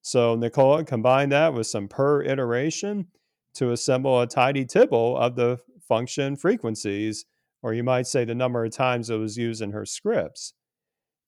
So 0.03 0.37
Nicola 0.37 0.85
combined 0.85 1.33
that 1.33 1.55
with 1.55 1.67
some 1.67 1.89
purrr 1.89 2.27
iteration 2.27 3.09
to 3.55 3.73
assemble 3.73 4.21
a 4.21 4.27
tidy 4.27 4.65
tibble 4.65 5.17
of 5.17 5.37
the 5.37 5.59
function 5.87 6.37
frequencies, 6.37 7.25
or 7.63 7.73
you 7.75 7.83
might 7.83 8.07
say 8.07 8.25
the 8.25 8.35
number 8.35 8.65
of 8.65 8.73
times 8.73 9.11
it 9.11 9.17
was 9.17 9.37
used 9.37 9.63
in 9.63 9.73
her 9.73 9.87
scripts. 9.87 10.53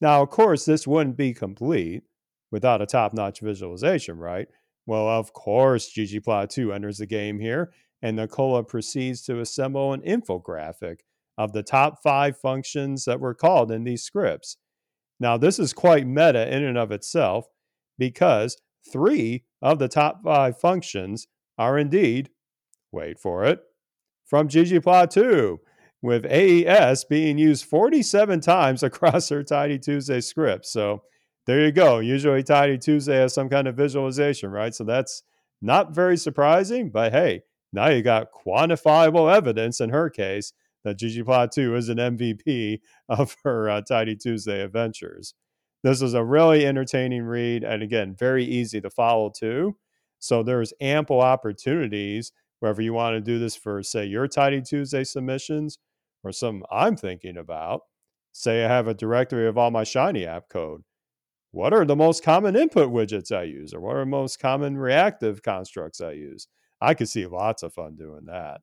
Now, 0.00 0.22
of 0.22 0.30
course, 0.30 0.64
this 0.64 0.86
wouldn't 0.86 1.16
be 1.16 1.34
complete 1.34 2.02
without 2.50 2.82
a 2.82 2.86
top 2.86 3.12
notch 3.12 3.40
visualization, 3.40 4.18
right? 4.18 4.48
Well, 4.90 5.08
of 5.08 5.32
course, 5.32 5.88
ggplot2 5.96 6.74
enters 6.74 6.98
the 6.98 7.06
game 7.06 7.38
here, 7.38 7.72
and 8.02 8.16
Nicola 8.16 8.64
proceeds 8.64 9.22
to 9.22 9.38
assemble 9.38 9.92
an 9.92 10.00
infographic 10.00 11.02
of 11.38 11.52
the 11.52 11.62
top 11.62 12.02
five 12.02 12.36
functions 12.36 13.04
that 13.04 13.20
were 13.20 13.32
called 13.32 13.70
in 13.70 13.84
these 13.84 14.02
scripts. 14.02 14.56
Now, 15.20 15.36
this 15.36 15.60
is 15.60 15.72
quite 15.72 16.08
meta 16.08 16.52
in 16.52 16.64
and 16.64 16.76
of 16.76 16.90
itself 16.90 17.46
because 17.98 18.56
three 18.92 19.44
of 19.62 19.78
the 19.78 19.86
top 19.86 20.24
five 20.24 20.58
functions 20.58 21.28
are 21.56 21.78
indeed, 21.78 22.30
wait 22.90 23.20
for 23.20 23.44
it, 23.44 23.60
from 24.26 24.48
ggplot2, 24.48 25.58
with 26.02 26.26
AES 26.26 27.04
being 27.04 27.38
used 27.38 27.64
47 27.64 28.40
times 28.40 28.82
across 28.82 29.28
her 29.28 29.44
Tidy 29.44 29.78
Tuesday 29.78 30.20
script. 30.20 30.66
So 30.66 31.04
there 31.50 31.64
you 31.64 31.72
go. 31.72 31.98
Usually 31.98 32.44
Tidy 32.44 32.78
Tuesday 32.78 33.16
has 33.16 33.34
some 33.34 33.48
kind 33.48 33.66
of 33.66 33.74
visualization, 33.74 34.50
right? 34.52 34.72
So 34.72 34.84
that's 34.84 35.24
not 35.60 35.92
very 35.92 36.16
surprising, 36.16 36.90
but 36.90 37.10
hey, 37.10 37.42
now 37.72 37.88
you 37.88 38.02
got 38.02 38.28
quantifiable 38.30 39.34
evidence 39.34 39.80
in 39.80 39.90
her 39.90 40.08
case 40.08 40.52
that 40.84 40.96
ggplot2 40.96 41.76
is 41.76 41.88
an 41.88 41.98
MVP 41.98 42.78
of 43.08 43.34
her 43.42 43.68
uh, 43.68 43.80
Tidy 43.80 44.14
Tuesday 44.14 44.62
adventures. 44.62 45.34
This 45.82 46.00
was 46.00 46.14
a 46.14 46.22
really 46.22 46.64
entertaining 46.64 47.24
read, 47.24 47.64
and 47.64 47.82
again, 47.82 48.14
very 48.16 48.44
easy 48.44 48.80
to 48.82 48.88
follow 48.88 49.32
too. 49.36 49.76
So 50.20 50.44
there's 50.44 50.72
ample 50.80 51.20
opportunities 51.20 52.30
wherever 52.60 52.80
you 52.80 52.92
want 52.92 53.16
to 53.16 53.20
do 53.20 53.40
this 53.40 53.56
for, 53.56 53.82
say, 53.82 54.04
your 54.04 54.28
Tidy 54.28 54.62
Tuesday 54.62 55.02
submissions 55.02 55.80
or 56.22 56.30
some 56.30 56.62
I'm 56.70 56.94
thinking 56.94 57.36
about. 57.36 57.80
Say 58.30 58.64
I 58.64 58.68
have 58.68 58.86
a 58.86 58.94
directory 58.94 59.48
of 59.48 59.58
all 59.58 59.72
my 59.72 59.82
Shiny 59.82 60.24
app 60.24 60.48
code. 60.48 60.84
What 61.52 61.72
are 61.72 61.84
the 61.84 61.96
most 61.96 62.22
common 62.22 62.54
input 62.54 62.90
widgets 62.90 63.34
I 63.36 63.42
use, 63.42 63.74
or 63.74 63.80
what 63.80 63.96
are 63.96 64.00
the 64.00 64.06
most 64.06 64.38
common 64.38 64.76
reactive 64.76 65.42
constructs 65.42 66.00
I 66.00 66.12
use? 66.12 66.46
I 66.80 66.94
could 66.94 67.08
see 67.08 67.26
lots 67.26 67.62
of 67.62 67.74
fun 67.74 67.96
doing 67.96 68.26
that. 68.26 68.60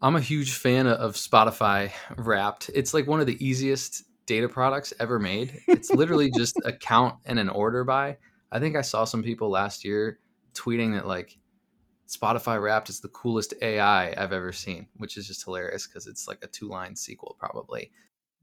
I'm 0.00 0.16
a 0.16 0.20
huge 0.20 0.52
fan 0.52 0.86
of 0.86 1.14
Spotify 1.14 1.90
Wrapped. 2.16 2.70
It's 2.72 2.94
like 2.94 3.06
one 3.06 3.20
of 3.20 3.26
the 3.26 3.44
easiest 3.44 4.04
data 4.26 4.48
products 4.48 4.94
ever 5.00 5.18
made. 5.18 5.60
It's 5.66 5.90
literally 5.90 6.30
just 6.36 6.56
a 6.64 6.72
count 6.72 7.16
and 7.26 7.38
an 7.38 7.48
order 7.48 7.84
by. 7.84 8.18
I 8.50 8.60
think 8.60 8.76
I 8.76 8.82
saw 8.82 9.04
some 9.04 9.22
people 9.22 9.50
last 9.50 9.84
year 9.84 10.20
tweeting 10.54 10.94
that 10.94 11.06
like 11.06 11.36
Spotify 12.08 12.60
Wrapped 12.60 12.88
is 12.88 13.00
the 13.00 13.08
coolest 13.08 13.54
AI 13.60 14.14
I've 14.16 14.32
ever 14.32 14.52
seen, 14.52 14.86
which 14.96 15.16
is 15.16 15.26
just 15.26 15.44
hilarious 15.44 15.86
because 15.86 16.06
it's 16.06 16.26
like 16.26 16.38
a 16.42 16.46
two 16.46 16.68
line 16.68 16.96
sequel, 16.96 17.36
probably. 17.38 17.90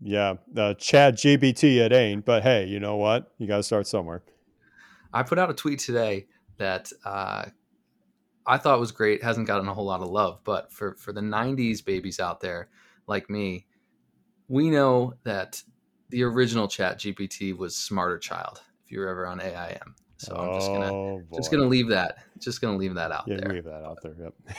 Yeah, 0.01 0.35
uh, 0.55 0.73
Chat 0.75 1.15
GPT 1.15 1.77
it 1.77 1.91
ain't, 1.93 2.25
but 2.25 2.43
hey, 2.43 2.65
you 2.65 2.79
know 2.79 2.97
what? 2.97 3.31
You 3.37 3.47
got 3.47 3.57
to 3.57 3.63
start 3.63 3.87
somewhere. 3.87 4.23
I 5.13 5.23
put 5.23 5.39
out 5.39 5.49
a 5.49 5.53
tweet 5.53 5.79
today 5.79 6.27
that 6.57 6.91
uh, 7.05 7.45
I 8.45 8.57
thought 8.57 8.79
was 8.79 8.91
great. 8.91 9.23
Hasn't 9.23 9.47
gotten 9.47 9.67
a 9.67 9.73
whole 9.73 9.85
lot 9.85 10.01
of 10.01 10.09
love, 10.09 10.39
but 10.43 10.71
for 10.71 10.95
for 10.95 11.13
the 11.13 11.21
'90s 11.21 11.83
babies 11.83 12.19
out 12.19 12.41
there 12.41 12.69
like 13.07 13.29
me, 13.29 13.65
we 14.47 14.69
know 14.69 15.13
that 15.23 15.63
the 16.09 16.23
original 16.23 16.67
Chat 16.67 16.99
GPT 16.99 17.57
was 17.57 17.75
SmarterChild. 17.75 18.59
If 18.85 18.91
you 18.91 18.99
were 18.99 19.07
ever 19.07 19.25
on 19.25 19.41
AIM, 19.41 19.95
so 20.25 20.35
I'm 20.35 20.53
just 20.59 20.71
gonna 20.73 20.91
Oh, 20.93 21.21
just 21.35 21.51
gonna 21.51 21.65
leave 21.67 21.89
that 21.89 22.17
just 22.39 22.61
gonna 22.61 22.77
leave 22.77 22.95
that 22.95 23.11
out 23.11 23.23
Yeah, 23.27 23.37
there. 23.37 23.53
leave 23.53 23.63
that 23.65 23.83
out 23.83 23.97
there. 24.01 24.13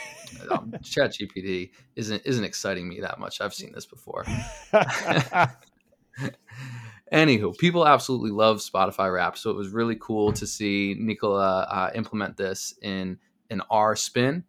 Um, 0.51 0.73
Chat 0.83 1.13
GPT 1.13 1.71
isn't 1.95 2.21
isn't 2.25 2.43
exciting 2.43 2.87
me 2.87 2.99
that 3.01 3.17
much. 3.19 3.39
I've 3.41 3.53
seen 3.53 3.71
this 3.73 3.85
before. 3.85 4.25
Yep. 4.73 5.63
Anywho, 7.13 7.57
people 7.57 7.87
absolutely 7.87 8.31
love 8.31 8.57
Spotify 8.57 9.11
Wrapped, 9.13 9.37
so 9.37 9.49
it 9.49 9.55
was 9.55 9.69
really 9.69 9.95
cool 9.99 10.33
to 10.33 10.45
see 10.45 10.95
Nicola 10.99 11.61
uh, 11.71 11.89
implement 11.95 12.35
this 12.35 12.73
in 12.81 13.17
an 13.49 13.61
R 13.69 13.95
spin. 13.95 14.43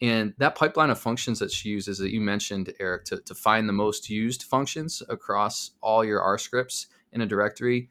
And 0.00 0.34
that 0.38 0.54
pipeline 0.54 0.90
of 0.90 1.00
functions 1.00 1.38
that 1.40 1.50
she 1.50 1.70
uses 1.70 1.98
that 1.98 2.12
you 2.12 2.20
mentioned, 2.20 2.72
Eric, 2.78 3.06
to, 3.06 3.16
to 3.22 3.34
find 3.34 3.68
the 3.68 3.72
most 3.72 4.08
used 4.08 4.44
functions 4.44 5.02
across 5.08 5.72
all 5.80 6.04
your 6.04 6.20
R 6.20 6.38
scripts 6.38 6.86
in 7.12 7.22
a 7.22 7.26
directory, 7.26 7.90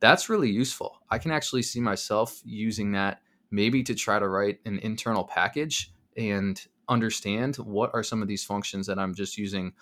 that's 0.00 0.28
really 0.28 0.50
useful. 0.50 1.00
I 1.10 1.18
can 1.18 1.30
actually 1.30 1.62
see 1.62 1.80
myself 1.80 2.40
using 2.44 2.92
that 2.92 3.20
maybe 3.50 3.82
to 3.84 3.94
try 3.94 4.18
to 4.18 4.28
write 4.28 4.60
an 4.64 4.78
internal 4.80 5.24
package 5.24 5.92
and 6.16 6.60
understand 6.88 7.56
what 7.56 7.90
are 7.94 8.02
some 8.02 8.22
of 8.22 8.28
these 8.28 8.44
functions 8.44 8.86
that 8.86 8.98
I'm 8.98 9.14
just 9.14 9.38
using 9.38 9.72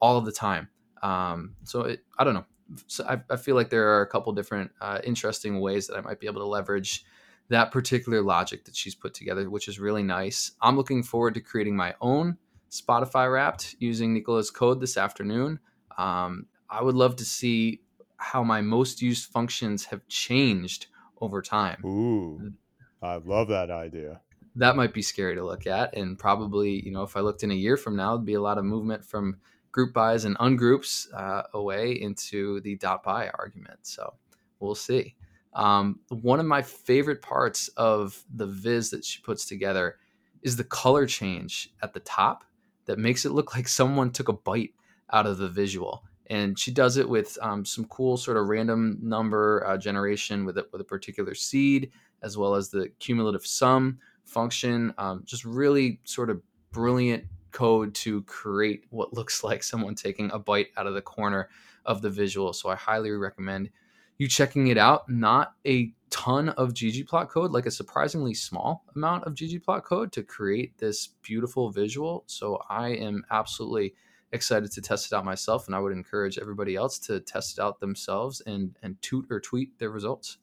all 0.00 0.16
of 0.16 0.24
the 0.24 0.32
time. 0.32 0.68
Um, 1.02 1.56
so 1.64 1.82
it, 1.82 2.04
I 2.18 2.24
don't 2.24 2.34
know. 2.34 2.46
So 2.86 3.04
I, 3.04 3.20
I, 3.30 3.36
feel 3.36 3.54
like 3.54 3.68
there 3.68 3.88
are 3.90 4.00
a 4.00 4.06
couple 4.06 4.32
different 4.32 4.70
uh, 4.80 4.98
interesting 5.04 5.60
ways 5.60 5.86
that 5.86 5.98
I 5.98 6.00
might 6.00 6.18
be 6.18 6.26
able 6.26 6.40
to 6.40 6.46
leverage 6.46 7.04
that 7.48 7.70
particular 7.70 8.22
logic 8.22 8.64
that 8.64 8.74
she's 8.74 8.94
put 8.94 9.12
together, 9.12 9.50
which 9.50 9.68
is 9.68 9.78
really 9.78 10.02
nice. 10.02 10.52
I'm 10.62 10.76
looking 10.76 11.02
forward 11.02 11.34
to 11.34 11.40
creating 11.40 11.76
my 11.76 11.94
own 12.00 12.38
Spotify 12.70 13.30
Wrapped 13.30 13.76
using 13.78 14.14
Nicola's 14.14 14.50
code 14.50 14.80
this 14.80 14.96
afternoon. 14.96 15.60
Um, 15.98 16.46
I 16.70 16.82
would 16.82 16.94
love 16.94 17.16
to 17.16 17.24
see 17.24 17.82
how 18.16 18.42
my 18.42 18.60
most 18.60 19.02
used 19.02 19.30
functions 19.30 19.86
have 19.86 20.06
changed 20.08 20.86
over 21.20 21.42
time. 21.42 21.84
Ooh, 21.84 22.52
I 23.02 23.16
love 23.16 23.48
that 23.48 23.70
idea. 23.70 24.20
That 24.56 24.76
might 24.76 24.94
be 24.94 25.02
scary 25.02 25.34
to 25.34 25.44
look 25.44 25.66
at, 25.66 25.96
and 25.96 26.18
probably, 26.18 26.84
you 26.84 26.92
know, 26.92 27.02
if 27.02 27.16
I 27.16 27.20
looked 27.20 27.42
in 27.42 27.50
a 27.50 27.54
year 27.54 27.76
from 27.76 27.96
now, 27.96 28.14
it'd 28.14 28.24
be 28.24 28.34
a 28.34 28.40
lot 28.40 28.58
of 28.58 28.64
movement 28.64 29.04
from 29.04 29.38
group 29.72 29.92
buys 29.92 30.24
and 30.24 30.38
ungroups 30.38 31.12
uh, 31.12 31.42
away 31.52 31.92
into 31.92 32.60
the 32.60 32.76
dot 32.76 33.02
by 33.02 33.28
argument. 33.30 33.80
So 33.82 34.14
we'll 34.60 34.76
see. 34.76 35.16
Um, 35.52 36.00
one 36.08 36.38
of 36.38 36.46
my 36.46 36.62
favorite 36.62 37.22
parts 37.22 37.68
of 37.76 38.24
the 38.32 38.46
viz 38.46 38.90
that 38.90 39.04
she 39.04 39.20
puts 39.22 39.44
together 39.44 39.98
is 40.42 40.56
the 40.56 40.64
color 40.64 41.06
change 41.06 41.72
at 41.82 41.92
the 41.92 42.00
top 42.00 42.44
that 42.86 42.98
makes 42.98 43.24
it 43.24 43.32
look 43.32 43.54
like 43.56 43.66
someone 43.66 44.10
took 44.10 44.28
a 44.28 44.32
bite 44.32 44.74
out 45.12 45.26
of 45.26 45.38
the 45.38 45.48
visual. 45.48 46.04
And 46.28 46.58
she 46.58 46.70
does 46.70 46.96
it 46.96 47.08
with 47.08 47.36
um, 47.42 47.64
some 47.64 47.84
cool 47.86 48.16
sort 48.16 48.36
of 48.36 48.48
random 48.48 48.98
number 49.02 49.64
uh, 49.66 49.76
generation 49.76 50.44
with 50.44 50.58
a, 50.58 50.66
with 50.72 50.80
a 50.80 50.84
particular 50.84 51.34
seed, 51.34 51.90
as 52.22 52.38
well 52.38 52.54
as 52.54 52.70
the 52.70 52.88
cumulative 52.98 53.46
sum 53.46 53.98
function. 54.24 54.94
Um, 54.96 55.22
just 55.24 55.44
really 55.44 56.00
sort 56.04 56.30
of 56.30 56.40
brilliant 56.72 57.24
code 57.52 57.94
to 57.94 58.22
create 58.22 58.84
what 58.90 59.14
looks 59.14 59.44
like 59.44 59.62
someone 59.62 59.94
taking 59.94 60.30
a 60.32 60.38
bite 60.38 60.68
out 60.76 60.86
of 60.86 60.94
the 60.94 61.02
corner 61.02 61.48
of 61.86 62.02
the 62.02 62.10
visual. 62.10 62.52
So 62.52 62.68
I 62.68 62.76
highly 62.76 63.10
recommend 63.10 63.70
you 64.18 64.28
checking 64.28 64.68
it 64.68 64.78
out. 64.78 65.08
Not 65.08 65.54
a 65.66 65.92
ton 66.10 66.50
of 66.50 66.74
ggplot 66.74 67.28
code, 67.28 67.50
like 67.50 67.66
a 67.66 67.70
surprisingly 67.70 68.34
small 68.34 68.84
amount 68.94 69.24
of 69.24 69.34
ggplot 69.34 69.82
code 69.82 70.12
to 70.12 70.22
create 70.22 70.78
this 70.78 71.08
beautiful 71.22 71.70
visual. 71.70 72.24
So 72.26 72.60
I 72.68 72.90
am 72.90 73.24
absolutely 73.30 73.94
excited 74.34 74.70
to 74.72 74.82
test 74.82 75.10
it 75.10 75.16
out 75.16 75.24
myself, 75.24 75.66
and 75.66 75.74
I 75.74 75.78
would 75.78 75.92
encourage 75.92 76.38
everybody 76.38 76.76
else 76.76 76.98
to 77.00 77.20
test 77.20 77.58
it 77.58 77.62
out 77.62 77.80
themselves 77.80 78.42
and 78.46 78.76
and 78.82 79.00
toot 79.00 79.26
or 79.30 79.40
tweet 79.40 79.78
their 79.78 79.90
results. 79.90 80.36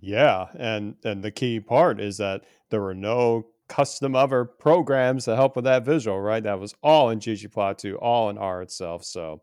Yeah, 0.00 0.46
and 0.56 0.94
and 1.04 1.24
the 1.24 1.30
key 1.30 1.60
part 1.60 2.00
is 2.00 2.18
that 2.18 2.44
there 2.70 2.80
were 2.80 2.94
no 2.94 3.46
custom 3.68 4.16
other 4.16 4.44
programs 4.44 5.24
to 5.24 5.36
help 5.36 5.56
with 5.56 5.64
that 5.64 5.84
visual, 5.84 6.20
right? 6.20 6.42
That 6.42 6.58
was 6.60 6.74
all 6.82 7.10
in 7.10 7.20
ggplot2, 7.20 7.96
all 8.00 8.28
in 8.28 8.36
R 8.36 8.62
itself. 8.62 9.04
So 9.04 9.42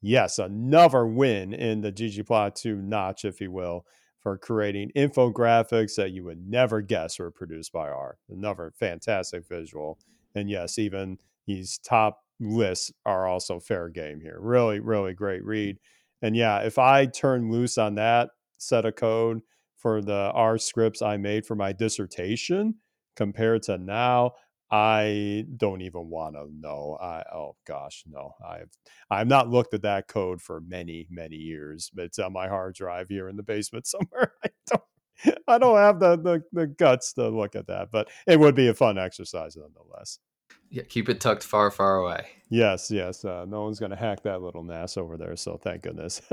yes, 0.00 0.38
another 0.38 1.06
win 1.06 1.52
in 1.52 1.82
the 1.82 1.92
ggplot2 1.92 2.82
notch, 2.82 3.24
if 3.24 3.40
you 3.40 3.52
will, 3.52 3.84
for 4.20 4.38
creating 4.38 4.90
infographics 4.96 5.94
that 5.96 6.10
you 6.10 6.24
would 6.24 6.48
never 6.48 6.80
guess 6.80 7.18
were 7.18 7.30
produced 7.30 7.72
by 7.72 7.88
R. 7.88 8.16
Another 8.30 8.72
fantastic 8.76 9.46
visual. 9.46 9.98
And 10.34 10.48
yes, 10.48 10.78
even 10.78 11.18
these 11.46 11.78
top 11.78 12.22
lists 12.40 12.92
are 13.04 13.26
also 13.26 13.60
fair 13.60 13.88
game 13.88 14.20
here. 14.20 14.38
Really, 14.40 14.80
really 14.80 15.14
great 15.14 15.40
mm-hmm. 15.40 15.50
read. 15.50 15.78
And 16.22 16.36
yeah, 16.36 16.60
if 16.60 16.78
I 16.78 17.06
turn 17.06 17.50
loose 17.50 17.78
on 17.78 17.96
that 17.96 18.30
set 18.58 18.86
of 18.86 18.96
code 18.96 19.40
for 19.76 20.00
the 20.00 20.32
R 20.34 20.58
scripts 20.58 21.02
I 21.02 21.16
made 21.16 21.46
for 21.46 21.54
my 21.54 21.72
dissertation 21.72 22.76
compared 23.16 23.62
to 23.64 23.78
now, 23.78 24.32
I 24.70 25.44
don't 25.56 25.82
even 25.82 26.10
want 26.10 26.34
to 26.34 26.48
know. 26.52 26.98
I 27.00 27.22
oh 27.32 27.56
gosh, 27.66 28.02
no. 28.10 28.32
I've 28.44 28.70
I've 29.10 29.28
not 29.28 29.48
looked 29.48 29.74
at 29.74 29.82
that 29.82 30.08
code 30.08 30.42
for 30.42 30.60
many 30.60 31.06
many 31.10 31.36
years. 31.36 31.90
But 31.94 32.06
it's 32.06 32.18
on 32.18 32.32
my 32.32 32.48
hard 32.48 32.74
drive 32.74 33.08
here 33.08 33.28
in 33.28 33.36
the 33.36 33.42
basement 33.42 33.86
somewhere. 33.86 34.32
I 34.44 34.48
don't 34.66 34.82
I 35.46 35.58
don't 35.58 35.76
have 35.76 36.00
the, 36.00 36.16
the 36.16 36.42
the 36.52 36.66
guts 36.66 37.12
to 37.14 37.28
look 37.28 37.54
at 37.54 37.68
that, 37.68 37.90
but 37.92 38.08
it 38.26 38.40
would 38.40 38.54
be 38.54 38.68
a 38.68 38.74
fun 38.74 38.98
exercise 38.98 39.56
nonetheless. 39.56 40.18
Yeah, 40.70 40.82
keep 40.88 41.08
it 41.08 41.20
tucked 41.20 41.42
far, 41.42 41.70
far 41.70 41.96
away. 41.96 42.26
Yes, 42.48 42.90
yes. 42.90 43.24
Uh, 43.24 43.44
no 43.48 43.62
one's 43.62 43.80
going 43.80 43.90
to 43.90 43.96
hack 43.96 44.22
that 44.22 44.42
little 44.42 44.62
NAS 44.62 44.96
over 44.96 45.16
there, 45.16 45.36
so 45.36 45.56
thank 45.56 45.82
goodness. 45.82 46.22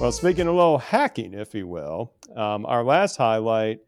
well, 0.00 0.12
speaking 0.12 0.42
of 0.42 0.54
a 0.54 0.56
little 0.56 0.78
hacking, 0.78 1.34
if 1.34 1.54
you 1.54 1.66
will, 1.66 2.12
um, 2.36 2.66
our 2.66 2.84
last 2.84 3.16
highlight 3.16 3.80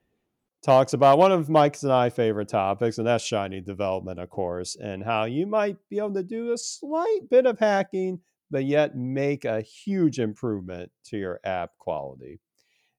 talks 0.62 0.92
about 0.92 1.18
one 1.18 1.33
of 1.33 1.48
Mike's 1.48 1.83
and 1.83 1.92
I 1.92 2.11
favorite 2.11 2.48
topics, 2.48 2.98
and 2.98 3.07
that's 3.07 3.24
Shiny 3.24 3.61
development, 3.61 4.18
of 4.18 4.31
course, 4.31 4.76
and 4.76 5.05
how 5.05 5.24
you 5.24 5.46
might 5.46 5.76
be 5.88 5.98
able 5.98 6.14
to 6.14 6.22
do 6.22 6.53
a 6.53 6.59
slight 6.59 7.31
bit 7.31 7.46
of 7.46 7.59
hacking, 7.59 8.20
but 8.50 8.64
yet 8.64 8.96
make 8.96 9.44
a 9.44 9.61
huge 9.61 10.18
improvement 10.18 10.90
to 11.05 11.16
your 11.16 11.40
app 11.44 11.76
quality. 11.79 12.40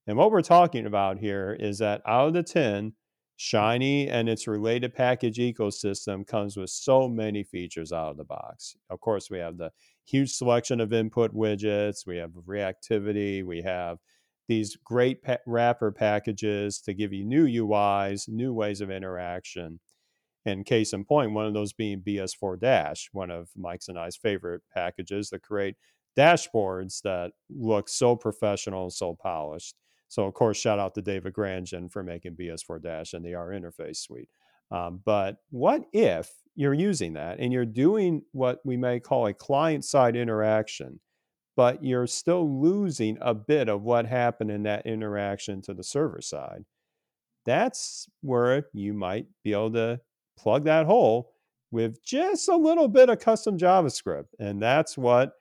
And 0.08 0.18
what 0.18 0.32
we're 0.32 0.42
talking 0.42 0.86
about 0.86 1.20
here 1.20 1.56
is 1.60 1.78
that 1.80 2.02
out 2.06 2.30
of 2.30 2.34
the 2.34 2.44
10, 2.44 2.94
Shiny 3.38 4.08
and 4.08 4.30
its 4.30 4.48
related 4.48 4.94
package 4.94 5.38
ecosystem 5.38 6.28
comes 6.28 6.58
with 6.58 6.70
so 6.70 7.08
many 7.10 7.44
features 7.44 7.92
out 7.92 8.12
of 8.12 8.18
the 8.18 8.24
box. 8.24 8.76
Of 8.92 9.00
course, 9.00 9.32
we 9.32 9.40
have 9.40 9.58
the 9.58 9.72
huge 10.06 10.32
selection 10.32 10.80
of 10.80 10.94
input 10.94 11.34
widgets, 11.34 12.06
we 12.06 12.18
have 12.18 12.30
reactivity, 12.48 13.44
we 13.44 13.64
have 13.64 13.98
these 14.48 14.78
great 14.84 15.24
pa- 15.24 15.38
wrapper 15.48 15.92
packages 15.92 16.80
to 16.82 16.94
give 16.94 17.14
you 17.14 17.26
new 17.26 17.48
UIs, 17.66 18.30
new 18.30 18.54
ways 18.54 18.80
of 18.80 18.92
interaction. 18.92 19.80
And 20.46 20.64
case 20.64 20.94
in 20.94 21.06
point, 21.06 21.34
one 21.34 21.48
of 21.48 21.56
those 21.56 21.74
being 21.74 22.02
BS4 22.02 22.60
Dash, 22.60 23.10
one 23.12 23.32
of 23.32 23.50
Mike's 23.56 23.88
and 23.88 23.98
I's 23.98 24.18
favorite 24.18 24.62
packages 24.72 25.30
that 25.32 25.42
create 25.42 25.78
dashboards 26.16 27.02
that 27.04 27.32
look 27.50 27.90
so 27.90 28.16
professional 28.16 28.84
and 28.84 28.94
so 28.94 29.16
polished. 29.16 29.76
So, 30.12 30.26
of 30.26 30.34
course, 30.34 30.58
shout 30.58 30.78
out 30.78 30.93
to 30.95 31.02
David 31.02 31.32
Granjon 31.32 31.89
for 31.89 32.04
making 32.04 32.36
BS4 32.36 32.84
Dash 32.84 33.13
and 33.13 33.24
the 33.24 33.34
R 33.34 33.52
interface 33.52 33.95
suite. 33.95 34.28
Um, 34.69 35.00
but 35.06 35.38
what 35.52 35.86
if 35.93 36.30
you're 36.54 36.74
using 36.74 37.13
that 37.13 37.39
and 37.39 37.54
you're 37.54 37.65
doing 37.65 38.24
what 38.34 38.60
we 38.65 38.76
may 38.76 39.00
call 39.00 39.28
a 39.28 39.34
client 39.34 39.86
side 39.86 40.17
interaction, 40.17 41.00
but 41.56 41.82
you're 41.82 42.08
still 42.08 42.62
losing 42.62 43.19
a 43.21 43.34
bit 43.34 43.69
of 43.69 43.84
what 43.84 44.06
happened 44.06 44.52
in 44.52 44.63
that 44.63 44.86
interaction 44.86 45.62
to 45.62 45.74
the 45.74 45.84
server 45.84 46.19
side? 46.19 46.65
That's 47.45 48.10
where 48.19 48.65
you 48.74 48.93
might 48.93 49.28
be 49.45 49.54
able 49.54 49.71
to 49.71 50.02
plug 50.38 50.65
that 50.65 50.88
hole 50.88 51.32
with 51.71 52.04
just 52.04 52.50
a 52.50 52.56
little 52.58 52.89
bit 52.89 53.08
of 53.08 53.19
custom 53.19 53.58
JavaScript. 53.58 54.28
And 54.39 54.62
that's 54.62 54.97
what 54.97 55.36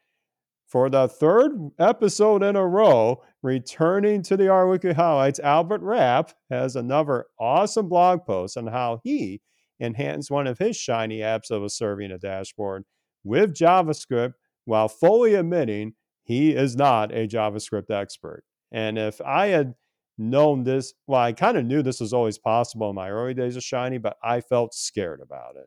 for 0.71 0.89
the 0.89 1.09
third 1.09 1.73
episode 1.81 2.45
in 2.45 2.55
a 2.55 2.65
row, 2.65 3.23
returning 3.43 4.23
to 4.23 4.37
the 4.37 4.49
R 4.49 4.69
Weekly 4.69 4.93
Highlights, 4.93 5.41
Albert 5.41 5.83
Rapp 5.83 6.33
has 6.49 6.77
another 6.77 7.27
awesome 7.41 7.89
blog 7.89 8.25
post 8.25 8.57
on 8.57 8.69
how 8.69 9.01
he 9.03 9.41
enhanced 9.81 10.31
one 10.31 10.47
of 10.47 10.59
his 10.59 10.77
shiny 10.77 11.19
apps 11.19 11.49
that 11.49 11.59
was 11.59 11.77
serving 11.77 12.13
a 12.13 12.19
dashboard 12.19 12.85
with 13.25 13.53
JavaScript 13.53 14.35
while 14.65 14.89
fully 14.89 15.35
admitting 15.35 15.95
he 16.23 16.53
is 16.53 16.77
not 16.77 17.13
a 17.13 17.27
JavaScript 17.27 17.91
expert. 17.91 18.45
And 18.71 18.97
if 18.97 19.21
I 19.23 19.49
had 19.49 19.75
known 20.17 20.63
this, 20.63 20.95
well, 21.09 21.21
I 21.21 21.33
kind 21.33 21.57
of 21.57 21.65
knew 21.65 21.83
this 21.83 22.01
was 22.01 22.13
always 22.13 22.39
possible 22.39 22.91
in 22.91 22.95
my 22.95 23.11
early 23.11 23.35
days 23.35 23.57
of 23.57 23.65
Shiny, 23.65 23.99
but 23.99 24.17
I 24.23 24.41
felt 24.41 24.75
scared 24.75 25.21
about 25.21 25.57
it. 25.57 25.67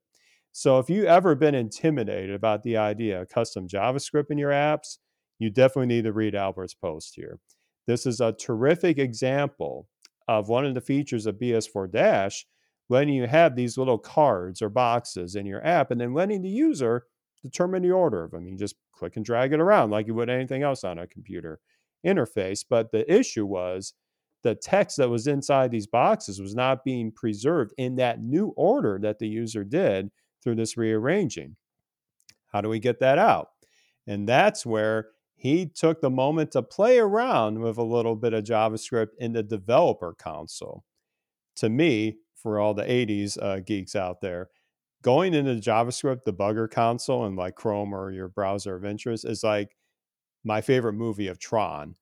So 0.56 0.78
if 0.78 0.88
you 0.88 1.06
ever 1.06 1.34
been 1.34 1.56
intimidated 1.56 2.36
about 2.36 2.62
the 2.62 2.78
idea 2.78 3.20
of 3.20 3.28
custom 3.28 3.68
JavaScript 3.68 4.30
in 4.30 4.38
your 4.38 4.52
apps, 4.52 5.00
you 5.40 5.50
definitely 5.50 5.88
need 5.88 6.04
to 6.04 6.14
read 6.14 6.36
Albert's 6.36 6.76
post 6.76 7.14
here. 7.16 7.40
This 7.88 8.06
is 8.06 8.22
a 8.22 8.34
terrific 8.34 9.00
example 9.00 9.88
of 10.28 10.50
one 10.50 10.64
of 10.64 10.76
the 10.76 10.80
features 10.80 11.26
of 11.26 11.40
BS4 11.40 11.92
Dash, 11.92 12.46
letting 12.88 13.16
you 13.16 13.26
have 13.26 13.56
these 13.56 13.80
little 13.80 13.98
cards 13.98 14.62
or 14.62 14.70
boxes 14.70 15.36
in 15.36 15.48
your 15.48 15.66
app 15.66 15.90
and 15.90 16.00
then 16.00 16.14
letting 16.14 16.44
the 16.44 16.50
user 16.50 17.06
determine 17.42 17.82
the 17.82 17.92
order 17.92 18.24
of 18.24 18.30
them. 18.30 18.48
You 18.48 18.56
just 18.56 18.76
click 18.94 19.16
and 19.16 19.26
drag 19.26 19.54
it 19.54 19.60
around 19.60 19.90
like 19.90 20.06
you 20.06 20.14
would 20.14 20.30
anything 20.30 20.62
else 20.62 20.84
on 20.84 21.00
a 21.00 21.08
computer 21.08 21.60
interface. 22.06 22.64
But 22.70 22.92
the 22.92 23.12
issue 23.12 23.48
was 23.48 23.96
the 24.44 24.54
text 24.54 24.98
that 24.98 25.10
was 25.10 25.26
inside 25.26 25.72
these 25.72 25.88
boxes 25.88 26.40
was 26.40 26.54
not 26.54 26.84
being 26.84 27.12
preserved 27.12 27.74
in 27.80 27.96
that 27.96 28.22
new 28.22 28.54
order 28.56 29.00
that 29.02 29.18
the 29.18 29.28
user 29.28 29.64
did 29.64 30.12
through 30.44 30.56
this 30.56 30.78
rearranging. 30.78 31.56
How 32.52 32.62
do 32.62 32.70
we 32.70 32.80
get 32.80 33.00
that 33.00 33.18
out? 33.18 33.50
And 34.06 34.28
that's 34.28 34.66
where 34.66 35.08
he 35.36 35.66
took 35.66 36.02
the 36.02 36.10
moment 36.10 36.52
to 36.52 36.62
play 36.62 37.00
around 37.00 37.60
with 37.60 37.78
a 37.78 37.84
little 37.84 38.16
bit 38.16 38.34
of 38.34 38.44
JavaScript 38.44 39.10
in 39.18 39.34
the 39.34 39.44
developer 39.44 40.14
console. 40.18 40.84
To 41.58 41.70
me, 41.70 42.18
for 42.36 42.60
all 42.60 42.74
the 42.74 42.84
80s 42.84 43.42
uh, 43.42 43.60
geeks 43.60 43.96
out 43.96 44.22
there, 44.22 44.50
going 45.02 45.34
into 45.34 45.56
JavaScript 45.56 46.22
debugger 46.26 46.70
console 46.70 47.26
and 47.26 47.36
like 47.36 47.56
Chrome 47.56 47.94
or 47.94 48.12
your 48.12 48.30
browser 48.30 48.76
of 48.76 48.86
interest 48.86 49.26
is 49.26 49.44
like 49.44 49.76
my 50.44 50.62
favorite 50.62 50.94
movie 50.94 51.28
of 51.28 51.40
Tron 51.40 51.96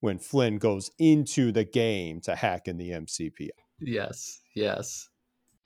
when 0.00 0.18
Flynn 0.18 0.58
goes 0.58 0.90
into 0.98 1.50
the 1.52 1.64
game 1.64 2.20
to 2.22 2.34
hack 2.34 2.68
in 2.68 2.76
the 2.76 2.90
MCP. 2.90 3.48
Yes, 3.80 4.40
yes. 4.54 5.08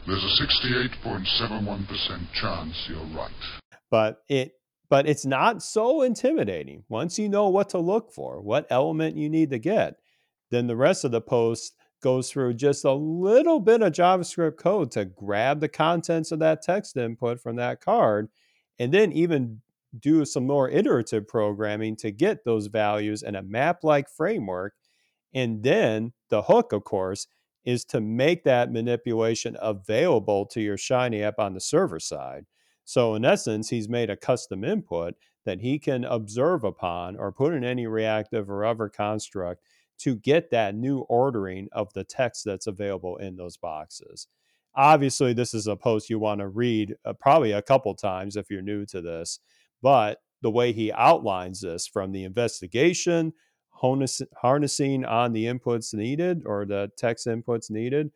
There's 0.06 0.24
a 0.24 0.42
68.71% 0.42 2.32
chance 2.32 2.88
you're 2.88 3.04
right. 3.16 3.30
But 3.90 4.22
it 4.28 4.52
but 4.88 5.08
it's 5.08 5.24
not 5.24 5.62
so 5.62 6.02
intimidating. 6.02 6.84
Once 6.88 7.18
you 7.18 7.26
know 7.26 7.48
what 7.48 7.70
to 7.70 7.78
look 7.78 8.12
for, 8.12 8.42
what 8.42 8.66
element 8.68 9.16
you 9.16 9.30
need 9.30 9.48
to 9.48 9.58
get, 9.58 9.94
then 10.50 10.66
the 10.66 10.76
rest 10.76 11.04
of 11.04 11.12
the 11.12 11.20
post 11.20 11.74
goes 12.02 12.30
through 12.30 12.52
just 12.52 12.84
a 12.84 12.92
little 12.92 13.58
bit 13.58 13.80
of 13.80 13.92
JavaScript 13.92 14.58
code 14.58 14.90
to 14.90 15.06
grab 15.06 15.60
the 15.60 15.68
contents 15.68 16.30
of 16.30 16.40
that 16.40 16.60
text 16.60 16.98
input 16.98 17.40
from 17.40 17.56
that 17.56 17.80
card 17.80 18.28
and 18.78 18.92
then 18.92 19.12
even 19.12 19.62
do 19.98 20.26
some 20.26 20.46
more 20.46 20.68
iterative 20.68 21.26
programming 21.26 21.96
to 21.96 22.10
get 22.10 22.44
those 22.44 22.66
values 22.66 23.22
in 23.22 23.34
a 23.34 23.42
map 23.42 23.84
like 23.84 24.10
framework. 24.10 24.74
And 25.32 25.62
then 25.62 26.12
the 26.28 26.42
hook, 26.42 26.72
of 26.72 26.84
course, 26.84 27.28
is 27.64 27.84
to 27.86 28.00
make 28.00 28.44
that 28.44 28.72
manipulation 28.72 29.56
available 29.60 30.46
to 30.46 30.60
your 30.60 30.76
Shiny 30.76 31.22
app 31.22 31.38
on 31.38 31.54
the 31.54 31.60
server 31.60 32.00
side. 32.00 32.46
So, 32.84 33.14
in 33.14 33.24
essence, 33.24 33.68
he's 33.68 33.88
made 33.88 34.10
a 34.10 34.16
custom 34.16 34.64
input 34.64 35.14
that 35.44 35.60
he 35.60 35.78
can 35.78 36.04
observe 36.04 36.64
upon 36.64 37.16
or 37.16 37.32
put 37.32 37.54
in 37.54 37.64
any 37.64 37.86
reactive 37.86 38.50
or 38.50 38.64
other 38.64 38.88
construct 38.88 39.62
to 39.98 40.16
get 40.16 40.50
that 40.50 40.74
new 40.74 41.00
ordering 41.08 41.68
of 41.72 41.92
the 41.92 42.04
text 42.04 42.44
that's 42.44 42.66
available 42.66 43.16
in 43.18 43.36
those 43.36 43.56
boxes. 43.56 44.26
Obviously, 44.74 45.32
this 45.32 45.54
is 45.54 45.66
a 45.66 45.76
post 45.76 46.10
you 46.10 46.18
want 46.18 46.40
to 46.40 46.48
read 46.48 46.96
uh, 47.04 47.12
probably 47.12 47.52
a 47.52 47.62
couple 47.62 47.94
times 47.94 48.36
if 48.36 48.50
you're 48.50 48.62
new 48.62 48.86
to 48.86 49.00
this, 49.00 49.38
but 49.82 50.18
the 50.40 50.50
way 50.50 50.72
he 50.72 50.90
outlines 50.92 51.60
this 51.60 51.86
from 51.86 52.10
the 52.10 52.24
investigation 52.24 53.32
harnessing 53.82 55.04
on 55.04 55.32
the 55.32 55.44
inputs 55.46 55.92
needed 55.92 56.42
or 56.46 56.64
the 56.64 56.90
text 56.96 57.26
inputs 57.26 57.70
needed, 57.70 58.10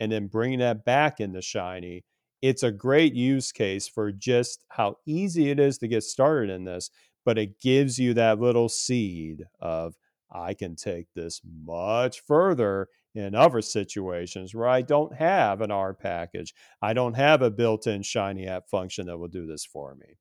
and 0.00 0.10
then 0.10 0.26
bringing 0.26 0.58
that 0.58 0.84
back 0.84 1.20
into 1.20 1.40
Shiny. 1.40 2.04
It's 2.42 2.64
a 2.64 2.72
great 2.72 3.14
use 3.14 3.52
case 3.52 3.86
for 3.86 4.10
just 4.10 4.64
how 4.70 4.96
easy 5.06 5.50
it 5.50 5.60
is 5.60 5.78
to 5.78 5.88
get 5.88 6.02
started 6.02 6.50
in 6.50 6.64
this, 6.64 6.90
but 7.24 7.38
it 7.38 7.60
gives 7.60 7.98
you 7.98 8.14
that 8.14 8.40
little 8.40 8.68
seed 8.68 9.44
of 9.60 9.94
I 10.34 10.54
can 10.54 10.74
take 10.74 11.06
this 11.14 11.40
much 11.64 12.20
further 12.26 12.88
in 13.14 13.34
other 13.34 13.60
situations 13.60 14.54
where 14.54 14.66
I 14.66 14.82
don't 14.82 15.14
have 15.14 15.60
an 15.60 15.70
R 15.70 15.94
package. 15.94 16.54
I 16.80 16.94
don't 16.94 17.14
have 17.14 17.42
a 17.42 17.50
built 17.50 17.86
in 17.86 18.02
Shiny 18.02 18.48
app 18.48 18.68
function 18.68 19.06
that 19.06 19.18
will 19.18 19.28
do 19.28 19.46
this 19.46 19.64
for 19.64 19.94
me. 19.94 20.16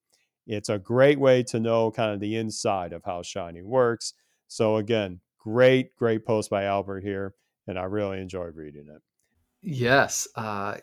It's 0.45 0.69
a 0.69 0.77
great 0.77 1.19
way 1.19 1.43
to 1.43 1.59
know 1.59 1.91
kind 1.91 2.11
of 2.11 2.19
the 2.19 2.35
inside 2.35 2.93
of 2.93 3.03
how 3.05 3.21
Shiny 3.23 3.61
works. 3.61 4.13
So 4.51 4.75
again, 4.75 5.21
great, 5.39 5.95
great 5.95 6.25
post 6.25 6.49
by 6.49 6.65
Albert 6.65 7.05
here, 7.05 7.35
and 7.67 7.79
I 7.79 7.83
really 7.83 8.19
enjoyed 8.19 8.57
reading 8.57 8.89
it. 8.93 9.01
Yes, 9.61 10.27
uh, 10.35 10.75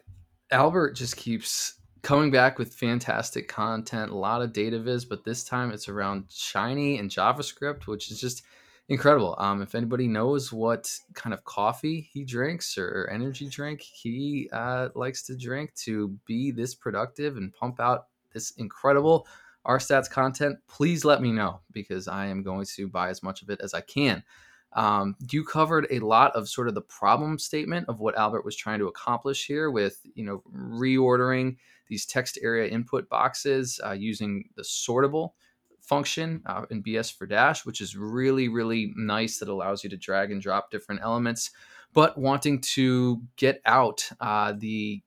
Albert 0.51 0.93
just 0.93 1.19
keeps 1.19 1.75
coming 2.01 2.31
back 2.31 2.59
with 2.59 2.73
fantastic 2.73 3.47
content, 3.47 4.11
a 4.11 4.17
lot 4.17 4.41
of 4.41 4.55
data 4.55 4.79
viz, 4.79 5.05
but 5.05 5.23
this 5.23 5.45
time 5.45 5.71
it's 5.71 5.87
around 5.87 6.25
Shiny 6.31 6.97
and 6.97 7.11
JavaScript, 7.11 7.87
which 7.87 8.11
is 8.11 8.19
just 8.19 8.43
incredible. 8.89 9.35
Um, 9.37 9.61
if 9.61 9.75
anybody 9.75 10.09
knows 10.09 10.51
what 10.51 10.91
kind 11.13 11.35
of 11.35 11.45
coffee 11.45 12.09
he 12.11 12.25
drinks 12.25 12.79
or 12.79 13.07
energy 13.13 13.51
drink 13.51 13.83
he 13.83 14.49
uh, 14.51 14.89
likes 14.95 15.23
to 15.25 15.37
drink 15.37 15.75
to 15.83 16.17
be 16.25 16.53
this 16.53 16.75
productive 16.75 17.37
and 17.37 17.53
pump 17.53 17.81
out 17.81 18.07
this 18.33 18.53
incredible 18.53 19.27
R 19.69 19.79
stats 19.79 20.11
content, 20.11 20.59
please 20.67 21.05
let 21.05 21.21
me 21.21 21.31
know 21.31 21.61
because 21.73 22.09
I 22.09 22.27
am 22.27 22.43
going 22.43 22.67
to 22.77 22.89
buy 22.89 23.11
as 23.11 23.23
much 23.23 23.43
of 23.43 23.51
it 23.51 23.61
as 23.63 23.75
I 23.75 23.83
can. 23.83 24.25
Um, 24.73 25.15
you 25.31 25.45
covered 25.45 25.87
a 25.91 26.01
lot 26.01 26.35
of 26.35 26.49
sort 26.49 26.69
of 26.69 26.75
the 26.75 26.83
problem 26.83 27.39
statement 27.39 27.89
of 27.89 28.01
what 28.01 28.17
Albert 28.17 28.45
was 28.45 28.57
trying 28.57 28.79
to 28.81 28.89
accomplish 28.89 29.47
here 29.47 29.71
with, 29.71 30.01
you 30.15 30.25
know, 30.25 30.43
reordering 30.53 31.57
these 31.89 32.07
text 32.07 32.39
area 32.43 32.69
input 32.69 33.09
boxes 33.09 33.81
uh, 33.85 33.93
using 33.93 34.49
the 34.57 34.63
sortable 34.63 35.33
function 35.81 36.43
uh, 36.47 36.65
in 36.71 36.83
BS4 36.83 37.29
Dash, 37.29 37.65
which 37.65 37.81
is 37.81 37.97
really, 37.97 38.49
really 38.49 38.93
nice 38.97 39.39
that 39.39 39.49
allows 39.49 39.85
you 39.85 39.91
to 39.91 39.97
drag 39.97 40.31
and 40.31 40.41
drop 40.41 40.71
different 40.71 41.01
elements, 41.03 41.51
but 41.95 42.19
wanting 42.19 42.61
to 42.61 43.23
get 43.37 43.61
out 43.65 44.09
uh, 44.21 44.53
the 44.57 45.03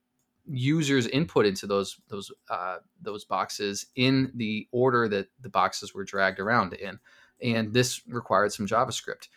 users 0.47 1.07
input 1.07 1.45
into 1.45 1.67
those 1.67 1.97
those 2.07 2.31
uh, 2.49 2.77
those 3.01 3.25
boxes 3.25 3.85
in 3.95 4.31
the 4.35 4.67
order 4.71 5.07
that 5.07 5.27
the 5.39 5.49
boxes 5.49 5.93
were 5.93 6.03
dragged 6.03 6.39
around 6.39 6.73
in, 6.73 6.99
and 7.41 7.73
this 7.73 8.01
required 8.07 8.51
some 8.53 8.67
JavaScript. 8.67 9.27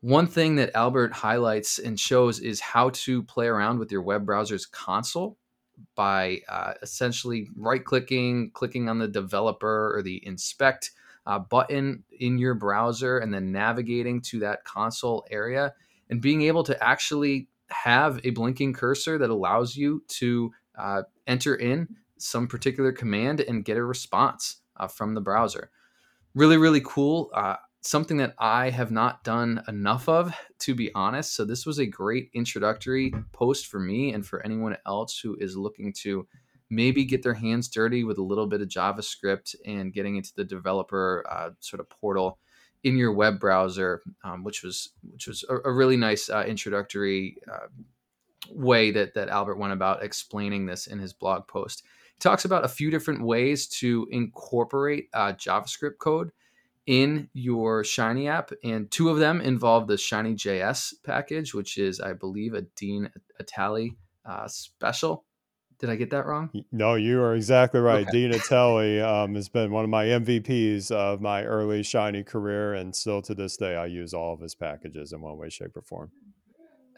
One 0.00 0.26
thing 0.26 0.56
that 0.56 0.74
Albert 0.74 1.12
highlights 1.12 1.78
and 1.78 1.98
shows 1.98 2.40
is 2.40 2.60
how 2.60 2.90
to 2.90 3.22
play 3.22 3.46
around 3.46 3.78
with 3.78 3.92
your 3.92 4.02
web 4.02 4.26
browser's 4.26 4.66
console 4.66 5.38
by 5.94 6.40
uh, 6.48 6.74
essentially 6.82 7.48
right 7.56 7.84
clicking, 7.84 8.50
clicking 8.52 8.88
on 8.88 8.98
the 8.98 9.08
developer 9.08 9.96
or 9.96 10.02
the 10.02 10.24
inspect 10.26 10.90
uh, 11.26 11.38
button 11.38 12.02
in 12.18 12.38
your 12.38 12.54
browser, 12.54 13.18
and 13.18 13.32
then 13.32 13.52
navigating 13.52 14.20
to 14.22 14.40
that 14.40 14.64
console 14.64 15.24
area 15.30 15.72
and 16.10 16.20
being 16.20 16.42
able 16.42 16.64
to 16.64 16.82
actually 16.82 17.48
have 17.72 18.20
a 18.24 18.30
blinking 18.30 18.72
cursor 18.72 19.18
that 19.18 19.30
allows 19.30 19.76
you 19.76 20.02
to 20.08 20.52
uh, 20.78 21.02
enter 21.26 21.54
in 21.54 21.88
some 22.18 22.46
particular 22.46 22.92
command 22.92 23.40
and 23.40 23.64
get 23.64 23.76
a 23.76 23.84
response 23.84 24.62
uh, 24.76 24.86
from 24.86 25.14
the 25.14 25.20
browser. 25.20 25.70
Really, 26.34 26.56
really 26.56 26.82
cool. 26.84 27.30
Uh, 27.34 27.56
something 27.82 28.16
that 28.18 28.34
I 28.38 28.70
have 28.70 28.90
not 28.90 29.24
done 29.24 29.62
enough 29.68 30.08
of, 30.08 30.32
to 30.60 30.74
be 30.74 30.92
honest. 30.94 31.34
So, 31.34 31.44
this 31.44 31.66
was 31.66 31.78
a 31.78 31.86
great 31.86 32.30
introductory 32.32 33.12
post 33.32 33.66
for 33.66 33.80
me 33.80 34.12
and 34.12 34.24
for 34.24 34.44
anyone 34.44 34.76
else 34.86 35.18
who 35.18 35.36
is 35.40 35.56
looking 35.56 35.92
to 36.02 36.26
maybe 36.70 37.04
get 37.04 37.22
their 37.22 37.34
hands 37.34 37.68
dirty 37.68 38.02
with 38.02 38.16
a 38.16 38.22
little 38.22 38.46
bit 38.46 38.62
of 38.62 38.68
JavaScript 38.68 39.54
and 39.66 39.92
getting 39.92 40.16
into 40.16 40.32
the 40.34 40.44
developer 40.44 41.22
uh, 41.30 41.50
sort 41.60 41.80
of 41.80 41.90
portal 41.90 42.38
in 42.84 42.96
your 42.96 43.12
web 43.12 43.38
browser, 43.38 44.02
um, 44.24 44.44
which 44.44 44.62
was 44.62 44.90
which 45.10 45.26
was 45.26 45.44
a, 45.48 45.56
a 45.68 45.72
really 45.72 45.96
nice 45.96 46.28
uh, 46.28 46.44
introductory 46.46 47.36
uh, 47.50 47.66
way 48.50 48.90
that 48.90 49.14
that 49.14 49.28
Albert 49.28 49.58
went 49.58 49.72
about 49.72 50.02
explaining 50.02 50.66
this 50.66 50.86
in 50.86 50.98
his 50.98 51.12
blog 51.12 51.46
post. 51.46 51.82
He 52.14 52.18
talks 52.20 52.44
about 52.44 52.64
a 52.64 52.68
few 52.68 52.90
different 52.90 53.22
ways 53.22 53.66
to 53.78 54.06
incorporate 54.10 55.08
uh, 55.14 55.32
JavaScript 55.32 55.98
code 55.98 56.32
in 56.86 57.28
your 57.32 57.84
Shiny 57.84 58.28
app, 58.28 58.50
and 58.64 58.90
two 58.90 59.08
of 59.08 59.18
them 59.18 59.40
involve 59.40 59.86
the 59.86 59.96
Shiny 59.96 60.34
JS 60.34 60.94
package, 61.04 61.54
which 61.54 61.78
is, 61.78 62.00
I 62.00 62.12
believe, 62.12 62.54
a 62.54 62.62
Dean 62.62 63.10
Attali 63.40 63.96
uh, 64.24 64.48
special. 64.48 65.24
Did 65.82 65.90
I 65.90 65.96
get 65.96 66.10
that 66.10 66.26
wrong? 66.26 66.48
No, 66.70 66.94
you 66.94 67.20
are 67.20 67.34
exactly 67.34 67.80
right. 67.80 68.06
Okay. 68.08 68.28
Dean 68.28 68.32
Attali 68.32 69.02
um, 69.04 69.34
has 69.34 69.48
been 69.48 69.72
one 69.72 69.82
of 69.82 69.90
my 69.90 70.04
MVPs 70.04 70.92
of 70.92 71.20
my 71.20 71.42
early 71.42 71.82
Shiny 71.82 72.22
career, 72.22 72.74
and 72.74 72.94
still 72.94 73.20
to 73.22 73.34
this 73.34 73.56
day, 73.56 73.74
I 73.74 73.86
use 73.86 74.14
all 74.14 74.32
of 74.32 74.40
his 74.40 74.54
packages 74.54 75.12
in 75.12 75.20
one 75.20 75.36
way, 75.36 75.50
shape, 75.50 75.76
or 75.76 75.82
form. 75.82 76.12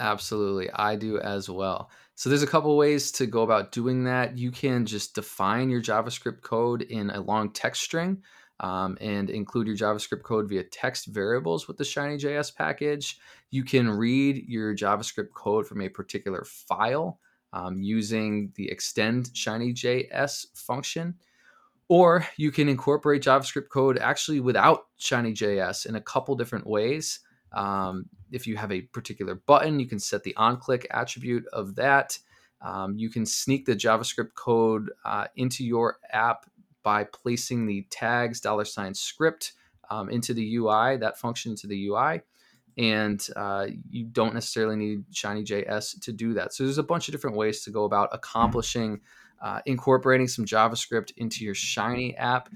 Absolutely, 0.01 0.70
I 0.75 0.97
do 0.97 1.18
as 1.18 1.49
well. 1.49 1.88
So 2.14 2.29
there's 2.29 2.42
a 2.42 2.47
couple 2.47 2.77
ways 2.77 3.11
to 3.12 3.27
go 3.27 3.40
about 3.42 3.73
doing 3.73 4.05
that. 4.05 4.37
You 4.37 4.51
can 4.51 4.85
just 4.85 5.14
define 5.14 5.70
your 5.70 5.81
JavaScript 5.81 6.42
code 6.42 6.83
in 6.83 7.09
a 7.09 7.20
long 7.20 7.53
text 7.53 7.83
string. 7.83 8.23
um, 8.61 8.97
and 9.01 9.31
include 9.31 9.66
your 9.66 9.77
JavaScript 9.77 10.23
code 10.23 10.49
via 10.49 10.62
text 10.62 11.07
variables 11.07 11.66
with 11.66 11.77
the 11.77 11.85
Shiny.js 11.85 12.55
package. 12.55 13.18
You 13.51 13.64
can 13.64 13.90
read 13.90 14.44
your 14.47 14.75
JavaScript 14.75 15.33
code 15.35 15.66
from 15.66 15.81
a 15.81 15.88
particular 15.88 16.44
file 16.44 17.18
um, 17.55 17.81
using 17.81 18.53
the 18.57 18.69
extend 18.71 19.31
Shiny.js 19.33 20.47
function. 20.55 21.14
Or 21.88 22.27
you 22.37 22.51
can 22.51 22.69
incorporate 22.69 23.23
JavaScript 23.23 23.69
code 23.69 23.97
actually 23.99 24.40
without 24.40 24.87
Shiny.js 24.97 25.87
in 25.87 25.95
a 25.95 26.01
couple 26.01 26.35
different 26.35 26.67
ways. 26.67 27.21
Um, 27.53 28.07
if 28.33 28.47
you 28.49 28.57
have 28.57 28.73
a 28.73 28.83
particular 28.83 29.37
button, 29.37 29.79
you 29.79 29.87
can 29.87 30.01
set 30.01 30.25
the 30.25 30.35
on 30.37 30.57
click 30.57 30.87
attribute 30.90 31.47
of 31.53 31.77
that. 31.77 32.19
Um, 32.61 32.99
you 32.99 33.09
can 33.09 33.25
sneak 33.25 33.67
the 33.67 33.77
JavaScript 33.77 34.35
code 34.35 34.90
uh, 35.05 35.27
into 35.37 35.64
your 35.64 35.99
app 36.12 36.47
by 36.83 37.05
placing 37.05 37.67
the 37.67 37.87
tags 37.90 38.40
dollar 38.40 38.64
sign 38.64 38.95
script 38.95 39.53
um, 39.90 40.09
into 40.09 40.35
the 40.35 40.57
UI, 40.57 40.97
that 40.97 41.19
function 41.19 41.53
into 41.53 41.69
the 41.69 41.87
UI. 41.88 42.23
And 42.77 43.25
uh, 43.37 43.69
you 43.91 44.05
don't 44.05 44.35
necessarily 44.35 44.77
need 44.77 45.05
Shiny.js 45.13 46.01
to 46.01 46.13
do 46.13 46.35
that. 46.35 46.53
So 46.53 46.65
there's 46.65 46.79
a 46.79 46.83
bunch 46.83 47.09
of 47.09 47.13
different 47.13 47.37
ways 47.37 47.63
to 47.65 47.71
go 47.71 47.85
about 47.85 48.09
accomplishing 48.13 49.01
uh, 49.45 49.61
incorporating 49.67 50.27
some 50.27 50.45
JavaScript 50.45 51.13
into 51.19 51.45
your 51.45 51.55
Shiny 51.55 52.17
app. 52.17 52.49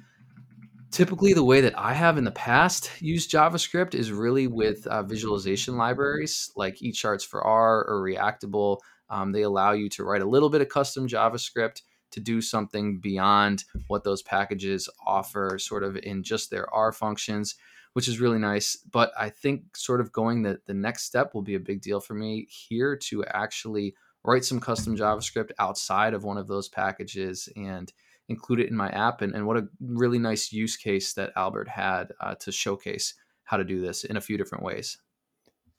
Typically, 0.90 1.34
the 1.34 1.44
way 1.44 1.60
that 1.60 1.78
I 1.78 1.92
have 1.92 2.16
in 2.16 2.24
the 2.24 2.30
past 2.30 2.90
used 3.00 3.30
JavaScript 3.30 3.94
is 3.94 4.10
really 4.10 4.46
with 4.46 4.86
uh, 4.86 5.02
visualization 5.02 5.76
libraries 5.76 6.50
like 6.56 6.76
eCharts 6.76 7.26
for 7.26 7.44
R 7.46 7.84
or 7.84 8.02
Reactable. 8.02 8.78
Um, 9.10 9.32
they 9.32 9.42
allow 9.42 9.72
you 9.72 9.90
to 9.90 10.04
write 10.04 10.22
a 10.22 10.28
little 10.28 10.48
bit 10.48 10.62
of 10.62 10.70
custom 10.70 11.06
JavaScript 11.06 11.82
to 12.10 12.20
do 12.20 12.40
something 12.40 13.00
beyond 13.00 13.64
what 13.88 14.02
those 14.02 14.22
packages 14.22 14.88
offer, 15.06 15.58
sort 15.58 15.84
of 15.84 15.98
in 15.98 16.22
just 16.22 16.50
their 16.50 16.72
R 16.74 16.90
functions, 16.90 17.56
which 17.92 18.08
is 18.08 18.20
really 18.20 18.38
nice. 18.38 18.76
But 18.76 19.12
I 19.18 19.30
think 19.30 19.76
sort 19.76 20.00
of 20.00 20.12
going 20.12 20.42
the, 20.42 20.60
the 20.66 20.74
next 20.74 21.04
step 21.04 21.34
will 21.34 21.42
be 21.42 21.54
a 21.54 21.60
big 21.60 21.80
deal 21.80 22.00
for 22.00 22.14
me 22.14 22.46
here 22.48 22.96
to 23.08 23.24
actually 23.24 23.94
write 24.24 24.44
some 24.44 24.60
custom 24.60 24.96
JavaScript 24.96 25.50
outside 25.58 26.14
of 26.14 26.24
one 26.24 26.38
of 26.38 26.48
those 26.48 26.68
packages 26.68 27.48
and 27.56 27.92
include 28.28 28.60
it 28.60 28.68
in 28.68 28.76
my 28.76 28.88
app. 28.90 29.22
And, 29.22 29.34
and 29.34 29.46
what 29.46 29.56
a 29.56 29.68
really 29.80 30.18
nice 30.18 30.52
use 30.52 30.76
case 30.76 31.14
that 31.14 31.32
Albert 31.36 31.68
had 31.68 32.12
uh, 32.20 32.34
to 32.36 32.52
showcase 32.52 33.14
how 33.44 33.56
to 33.56 33.64
do 33.64 33.80
this 33.80 34.04
in 34.04 34.16
a 34.16 34.20
few 34.20 34.36
different 34.36 34.64
ways. 34.64 34.98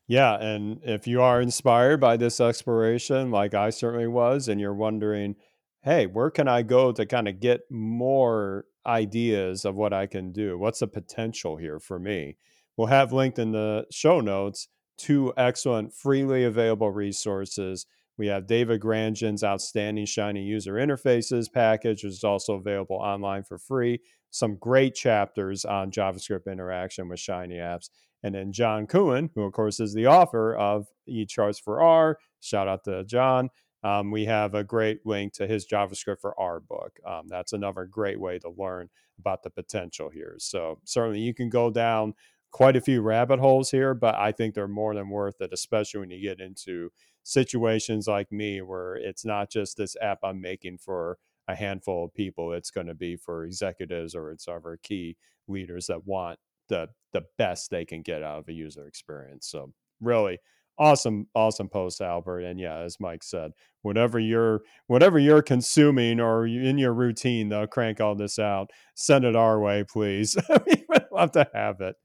Yeah. 0.07 0.35
And 0.35 0.79
if 0.83 1.05
you 1.05 1.21
are 1.21 1.39
inspired 1.39 1.99
by 1.99 2.17
this 2.17 2.41
exploration, 2.41 3.29
like 3.29 3.53
I 3.53 3.69
certainly 3.69 4.07
was, 4.07 4.47
and 4.47 4.59
you're 4.59 4.73
wondering, 4.73 5.35
hey, 5.83 6.07
where 6.07 6.31
can 6.31 6.47
I 6.47 6.63
go 6.63 6.91
to 6.91 7.05
kind 7.05 7.27
of 7.27 7.39
get 7.39 7.61
more 7.69 8.65
ideas 8.89 9.63
of 9.63 9.75
what 9.75 9.93
I 9.93 10.08
can 10.08 10.32
do? 10.32 10.58
What's 10.58 10.80
the 10.80 10.88
potential 10.88 11.58
here 11.58 11.80
for 11.80 11.99
me? 11.99 12.36
We'll 12.75 12.88
have 12.88 13.13
linked 13.13 13.39
in 13.39 13.52
the 13.52 13.86
show 13.91 14.19
notes 14.19 14.67
two 14.97 15.34
excellent 15.38 15.93
freely 15.93 16.43
available 16.43 16.91
resources 16.91 17.86
we 18.19 18.28
have 18.28 18.47
David 18.47 18.82
Granjon's 18.82 19.45
outstanding 19.45 20.06
Shiny 20.06 20.43
user 20.43 20.73
interfaces 20.73 21.52
package, 21.52 22.04
which 22.04 22.12
is 22.12 22.23
also 22.25 22.56
available 22.56 22.97
online 22.97 23.43
for 23.43 23.58
free. 23.58 24.02
Some 24.30 24.58
great 24.58 24.93
chapters 24.93 25.63
on 25.63 25.89
JavaScript 25.89 26.52
interaction 26.52 27.08
with 27.08 27.21
Shiny 27.21 27.56
apps. 27.56 27.89
And 28.21 28.36
then 28.36 28.52
John 28.52 28.88
Coene, 28.88 29.30
who 29.34 29.43
of 29.43 29.54
course 29.54 29.80
is 29.80 29.93
the 29.93 30.08
author 30.08 30.54
of 30.54 30.88
eCharts 31.10 31.62
for 31.63 31.82
R. 31.82 32.17
Shout 32.41 32.67
out 32.67 32.84
to 32.84 33.06
John. 33.06 33.52
Um, 33.83 34.11
we 34.11 34.25
have 34.25 34.55
a 34.55 34.63
great 34.63 35.05
link 35.05 35.33
to 35.33 35.47
his 35.47 35.65
JavaScript 35.65 36.19
for 36.19 36.39
R 36.39 36.59
book. 36.59 36.99
Um, 37.07 37.27
that's 37.27 37.53
another 37.53 37.85
great 37.85 38.19
way 38.19 38.39
to 38.39 38.49
learn 38.49 38.89
about 39.19 39.43
the 39.43 39.49
potential 39.49 40.09
here. 40.09 40.35
So 40.39 40.79
certainly 40.83 41.21
you 41.21 41.33
can 41.33 41.49
go 41.49 41.69
down 41.69 42.13
quite 42.51 42.75
a 42.75 42.81
few 42.81 43.01
rabbit 43.01 43.39
holes 43.39 43.71
here, 43.71 43.93
but 43.93 44.15
I 44.15 44.31
think 44.31 44.53
they're 44.53 44.67
more 44.67 44.95
than 44.95 45.09
worth 45.09 45.39
it, 45.41 45.51
especially 45.53 46.01
when 46.01 46.09
you 46.09 46.21
get 46.21 46.41
into 46.41 46.91
situations 47.23 48.07
like 48.07 48.31
me 48.31 48.61
where 48.61 48.95
it's 48.95 49.23
not 49.23 49.49
just 49.49 49.77
this 49.77 49.95
app 50.01 50.19
I'm 50.23 50.41
making 50.41 50.79
for 50.79 51.17
a 51.47 51.55
handful 51.55 52.05
of 52.05 52.13
people. 52.13 52.53
It's 52.53 52.71
going 52.71 52.87
to 52.87 52.95
be 52.95 53.15
for 53.15 53.45
executives 53.45 54.15
or 54.15 54.31
it's 54.31 54.47
other 54.47 54.79
key 54.81 55.15
leaders 55.47 55.87
that 55.87 56.05
want 56.05 56.39
the 56.69 56.87
the 57.11 57.23
best 57.37 57.71
they 57.71 57.85
can 57.85 58.01
get 58.01 58.23
out 58.23 58.39
of 58.39 58.47
a 58.47 58.53
user 58.53 58.87
experience. 58.87 59.47
So 59.47 59.73
really 59.99 60.37
awesome, 60.79 61.27
awesome 61.35 61.69
post, 61.69 62.01
Albert. 62.01 62.41
And 62.41 62.59
yeah, 62.59 62.79
as 62.79 62.99
Mike 62.99 63.23
said, 63.23 63.51
whatever 63.81 64.19
you're 64.19 64.61
whatever 64.87 65.19
you're 65.19 65.41
consuming 65.41 66.19
or 66.19 66.47
in 66.47 66.77
your 66.77 66.93
routine, 66.93 67.49
they'll 67.49 67.67
crank 67.67 68.01
all 68.01 68.15
this 68.15 68.39
out. 68.39 68.71
Send 68.95 69.25
it 69.25 69.35
our 69.35 69.59
way, 69.59 69.83
please. 69.83 70.35
we 70.67 70.85
would 70.89 71.05
love 71.11 71.31
to 71.33 71.47
have 71.53 71.81
it. 71.81 71.95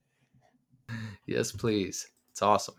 Yes, 1.26 1.52
please. 1.52 2.06
It's 2.32 2.42
awesome. 2.42 2.74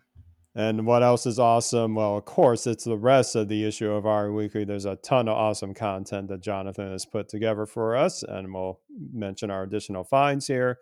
And 0.57 0.85
what 0.85 1.03
else 1.03 1.25
is 1.25 1.37
awesome? 1.37 1.95
Well, 1.95 2.17
of 2.17 2.23
course, 2.23 2.65
it's 2.65 2.85
the 2.85 2.97
rest 2.97 3.35
of 3.35 3.49
the 3.49 3.65
issue 3.65 3.91
of 3.91 4.05
R 4.05 4.31
Weekly. 4.31 4.63
There's 4.63 4.85
a 4.85 4.95
ton 4.95 5.27
of 5.27 5.35
awesome 5.35 5.73
content 5.73 6.29
that 6.29 6.41
Jonathan 6.41 6.91
has 6.91 7.05
put 7.05 7.27
together 7.27 7.65
for 7.65 7.97
us, 7.97 8.23
and 8.23 8.53
we'll 8.53 8.79
mention 9.11 9.51
our 9.51 9.63
additional 9.63 10.05
finds 10.05 10.47
here. 10.47 10.77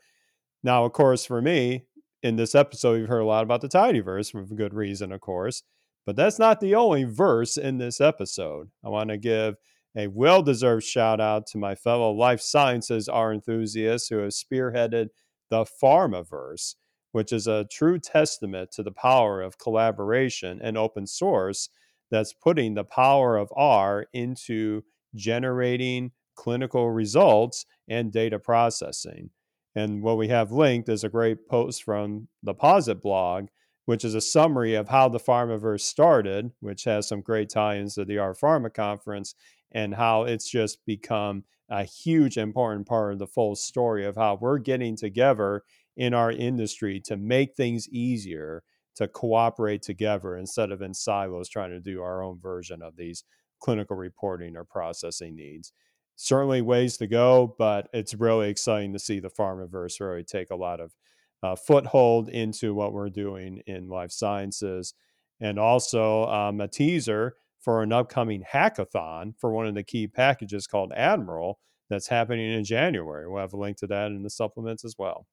Now, 0.64 0.86
of 0.86 0.94
course, 0.94 1.26
for 1.26 1.42
me, 1.42 1.86
in 2.24 2.36
this 2.36 2.56
episode, 2.56 3.00
we've 3.00 3.08
heard 3.08 3.20
a 3.20 3.26
lot 3.26 3.44
about 3.44 3.62
the 3.62 3.70
Tidyverse 3.70 4.32
for 4.32 4.44
good 4.44 4.74
reason, 4.74 5.12
of 5.12 5.22
course, 5.22 5.64
but 6.06 6.16
that's 6.16 6.40
not 6.40 6.60
the 6.60 6.76
only 6.76 7.04
verse 7.04 7.58
in 7.58 7.78
this 7.78 8.02
episode. 8.02 8.70
I 8.84 8.90
want 8.90 9.10
to 9.10 9.18
give 9.18 9.56
a 9.96 10.08
well 10.08 10.42
deserved 10.42 10.84
shout 10.84 11.22
out 11.22 11.46
to 11.48 11.58
my 11.58 11.76
fellow 11.76 12.12
life 12.12 12.42
sciences 12.42 13.08
R 13.08 13.32
enthusiasts 13.32 14.08
who 14.08 14.18
have 14.18 14.32
spearheaded 14.32 15.10
the 15.50 15.66
Pharmaverse 15.82 16.76
which 17.14 17.32
is 17.32 17.48
a 17.48 17.66
true 17.72 17.98
testament 17.98 18.72
to 18.72 18.84
the 18.84 18.92
power 18.92 19.42
of 19.42 19.58
collaboration 19.60 20.60
and 20.62 20.78
open 20.78 21.08
source 21.08 21.70
that's 22.12 22.34
putting 22.34 22.74
the 22.74 22.84
power 22.84 23.38
of 23.38 23.54
R 23.56 24.08
into 24.14 24.84
generating 25.16 26.12
clinical 26.36 26.90
results 26.90 27.66
and 27.88 28.12
data 28.12 28.40
processing. 28.40 29.30
And 29.76 30.04
what 30.04 30.18
we 30.18 30.28
have 30.28 30.52
linked 30.52 30.90
is 30.90 31.04
a 31.04 31.10
great 31.10 31.48
post 31.48 31.84
from 31.84 32.28
the 32.44 32.54
Posit 32.54 33.02
blog, 33.02 33.48
which 33.86 34.06
is 34.06 34.16
a 34.16 34.22
summary 34.22 34.76
of 34.76 34.90
how 34.90 35.10
the 35.10 35.20
Pharmaverse 35.20 35.82
started, 35.82 36.52
which 36.60 36.84
has 36.84 37.08
some 37.08 37.22
great 37.22 37.50
tie 37.50 37.78
ins 37.78 37.96
to 37.96 38.06
the 38.06 38.20
R 38.20 38.34
Pharma 38.34 38.74
conference, 38.74 39.36
and 39.72 39.96
how 39.96 40.24
it's 40.24 40.50
just 40.50 40.86
become 40.86 41.44
a 41.70 41.84
huge 41.84 42.38
important 42.38 42.88
part 42.88 43.14
of 43.14 43.20
the 43.20 43.28
full 43.28 43.56
story 43.56 44.06
of 44.06 44.16
how 44.16 44.38
we're 44.40 44.60
getting 44.60 44.96
together 44.96 45.64
in 45.98 46.14
our 46.14 46.32
industry 46.32 47.00
to 47.00 47.18
make 47.18 47.56
things 47.56 47.90
easier 47.90 48.64
to 48.96 49.08
cooperate 49.08 49.82
together 49.82 50.38
instead 50.38 50.72
of 50.72 50.82
in 50.82 50.94
silos 50.94 51.50
trying 51.50 51.72
to 51.72 51.80
do 51.80 52.02
our 52.02 52.24
own 52.24 52.40
version 52.40 52.82
of 52.82 52.96
these 52.96 53.24
clinical 53.60 53.96
reporting 53.96 54.56
or 54.56 54.64
processing 54.64 55.36
needs. 55.36 55.74
Certainly 56.16 56.62
ways 56.62 56.98
to 56.98 57.08
go, 57.08 57.56
but 57.58 57.90
it's 57.94 58.14
really 58.14 58.50
exciting 58.50 58.94
to 58.94 59.00
see 59.00 59.20
the 59.20 59.30
Pharmaverse 59.30 60.00
really 60.00 60.24
take 60.24 60.52
a 60.52 60.56
lot 60.56 60.80
of 60.80 60.94
uh, 61.42 61.56
foothold 61.56 62.30
into 62.30 62.74
what 62.74 62.94
we're 62.94 63.10
doing 63.10 63.62
in 63.68 63.90
life 63.90 64.12
sciences. 64.12 64.94
And 65.42 65.60
also 65.60 66.26
um, 66.28 66.62
a 66.62 66.68
teaser 66.68 67.36
for 67.60 67.82
an 67.82 67.92
upcoming 67.92 68.44
hackathon 68.44 69.34
for 69.40 69.52
one 69.52 69.68
of 69.68 69.74
the 69.74 69.84
key 69.84 70.08
packages 70.08 70.68
called 70.68 70.94
Admiral 70.96 71.60
that's 71.90 72.08
happening 72.08 72.54
in 72.54 72.64
January. 72.64 73.28
We'll 73.28 73.42
have 73.42 73.54
a 73.54 73.58
link 73.58 73.78
to 73.78 73.88
that 73.88 74.08
in 74.08 74.24
the 74.24 74.30
supplements 74.30 74.86
as 74.86 74.96
well. 74.98 75.28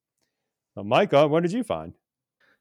Uh, 0.76 0.82
Micah, 0.82 1.28
what 1.28 1.42
did 1.42 1.52
you 1.52 1.62
find? 1.62 1.94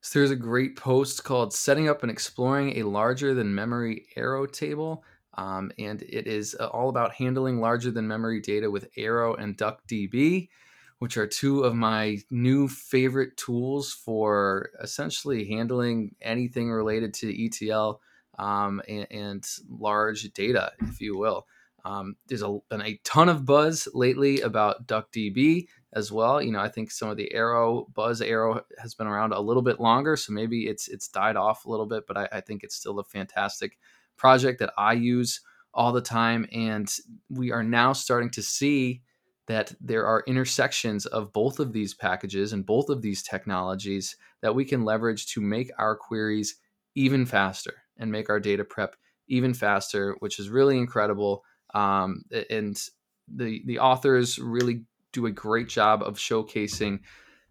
So 0.02 0.20
there's 0.20 0.32
a 0.32 0.36
great 0.36 0.76
post 0.76 1.24
called 1.24 1.54
"Setting 1.54 1.90
Up 1.90 2.04
and 2.04 2.12
Exploring 2.12 2.78
a 2.78 2.84
Larger 2.84 3.34
Than 3.34 3.54
Memory 3.54 4.08
Arrow 4.16 4.46
Table," 4.46 5.04
um, 5.40 5.72
and 5.80 6.02
it 6.02 6.28
is 6.28 6.54
uh, 6.60 6.66
all 6.66 6.90
about 6.90 7.14
handling 7.14 7.62
larger 7.62 7.92
than 7.92 8.06
memory 8.06 8.42
data 8.42 8.70
with 8.70 8.90
Arrow 8.98 9.36
and 9.36 9.58
DuckDB, 9.58 10.50
which 10.98 11.16
are 11.16 11.26
two 11.28 11.64
of 11.64 11.74
my 11.74 12.18
new 12.30 12.68
favorite 12.68 13.38
tools 13.38 13.94
for 13.94 14.72
essentially 14.82 15.48
handling 15.48 16.14
anything 16.22 16.70
related 16.70 17.14
to 17.14 17.46
ETL 17.46 18.02
um, 18.38 18.82
and, 18.90 19.08
and, 19.12 19.48
large 19.70 20.24
data, 20.34 20.74
if 20.82 21.00
you 21.00 21.18
will. 21.18 21.48
Um, 21.86 22.18
there's 22.28 22.42
a, 22.42 22.58
been 22.70 22.82
a 22.82 23.00
ton 23.06 23.30
of 23.30 23.46
buzz 23.46 23.88
lately 23.94 24.42
about 24.42 24.88
DuckDB 24.88 25.68
as 25.94 26.12
well. 26.12 26.42
You 26.42 26.52
know, 26.52 26.60
I 26.60 26.68
think 26.68 26.92
some 26.92 27.10
of 27.10 27.16
the 27.16 27.34
Arrow 27.34 27.88
Buzz 27.94 28.22
Arrow 28.22 28.66
has 28.78 28.94
been 28.94 29.08
around 29.08 29.32
a 29.32 29.40
little 29.40 29.64
bit 29.64 29.80
longer, 29.80 30.18
so 30.18 30.34
maybe 30.34 30.68
it's 30.68 30.90
it's 30.90 31.08
died 31.08 31.38
off 31.38 31.64
a 31.64 31.70
little 31.70 31.86
bit, 31.86 32.06
but 32.08 32.18
I, 32.18 32.28
I 32.34 32.42
think 32.42 32.64
it's 32.64 32.76
still 32.76 33.00
a 33.00 33.06
fantastic 33.06 33.78
project 34.20 34.60
that 34.60 34.74
I 34.78 34.94
use 34.94 35.42
all 35.74 35.92
the 35.92 36.02
time. 36.02 36.48
And 36.52 36.88
we 37.30 37.52
are 37.52 37.64
now 37.64 37.94
starting 37.94 38.30
to 38.32 38.44
see 38.44 39.02
that 39.48 39.74
there 39.82 40.06
are 40.06 40.24
intersections 40.28 41.08
of 41.08 41.34
both 41.34 41.60
of 41.60 41.74
these 41.74 41.96
packages 41.96 42.54
and 42.54 42.66
both 42.66 42.90
of 42.90 43.02
these 43.02 43.24
technologies 43.24 44.16
that 44.42 44.54
we 44.54 44.64
can 44.64 44.86
leverage 44.86 45.26
to 45.34 45.42
make 45.42 45.72
our 45.80 45.96
queries 45.96 46.56
even 46.94 47.26
faster 47.26 47.74
and 47.98 48.12
make 48.12 48.30
our 48.30 48.40
data 48.40 48.64
prep 48.64 48.96
even 49.28 49.54
faster, 49.54 50.16
which 50.20 50.38
is 50.38 50.50
really 50.50 50.78
incredible. 50.78 51.44
Um, 51.74 52.24
and 52.50 52.80
the 53.28 53.64
the 53.66 53.80
authors 53.80 54.38
really 54.38 54.84
do 55.14 55.26
a 55.26 55.32
great 55.32 55.70
job 55.70 56.04
of 56.04 56.18
showcasing 56.18 57.00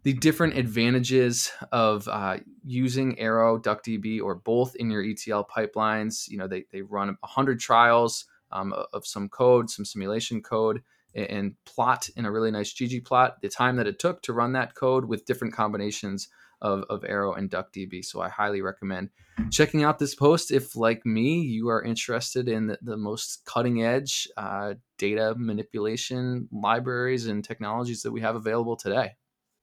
the 0.02 0.12
different 0.12 0.56
advantages 0.56 1.50
of 1.72 2.06
uh, 2.08 2.38
using 2.64 3.18
Arrow, 3.18 3.58
DuckDB, 3.58 4.22
or 4.22 4.37
both 4.37 4.76
in 4.76 4.90
your 4.90 5.02
ETL 5.02 5.44
pipelines. 5.44 6.28
You 6.28 6.38
know, 6.38 6.46
they, 6.46 6.64
they 6.72 6.82
run 6.82 7.08
100 7.20 7.61
trials 7.61 8.24
um, 8.52 8.72
of 8.92 9.06
some 9.06 9.28
code, 9.28 9.70
some 9.70 9.84
simulation 9.84 10.42
code, 10.42 10.82
and 11.14 11.54
plot 11.64 12.08
in 12.16 12.24
a 12.26 12.30
really 12.30 12.50
nice 12.50 12.72
ggplot 12.72 13.40
the 13.40 13.48
time 13.48 13.76
that 13.76 13.87
it 13.87 13.98
took 13.98 14.22
to 14.22 14.32
run 14.32 14.52
that 14.52 14.74
code 14.74 15.06
with 15.06 15.24
different 15.24 15.54
combinations 15.54 16.28
of, 16.61 16.84
of 16.90 17.04
Arrow 17.04 17.34
and 17.34 17.50
DuckDB. 17.50 18.04
So 18.04 18.20
I 18.20 18.28
highly 18.28 18.62
recommend 18.62 19.11
checking 19.50 19.84
out 19.84 19.98
this 19.98 20.14
post 20.14 20.50
if, 20.50 20.76
like 20.76 21.06
me, 21.06 21.40
you 21.40 21.68
are 21.68 21.82
interested 21.82 22.48
in 22.48 22.66
the, 22.66 22.78
the 22.82 22.96
most 22.96 23.44
cutting 23.44 23.82
edge 23.82 24.28
uh, 24.37 24.74
data 24.96 25.34
manipulation 25.37 26.48
libraries 26.50 27.26
and 27.26 27.44
technologies 27.44 28.02
that 28.02 28.12
we 28.12 28.20
have 28.20 28.37
available 28.37 28.76
today. 28.76 29.12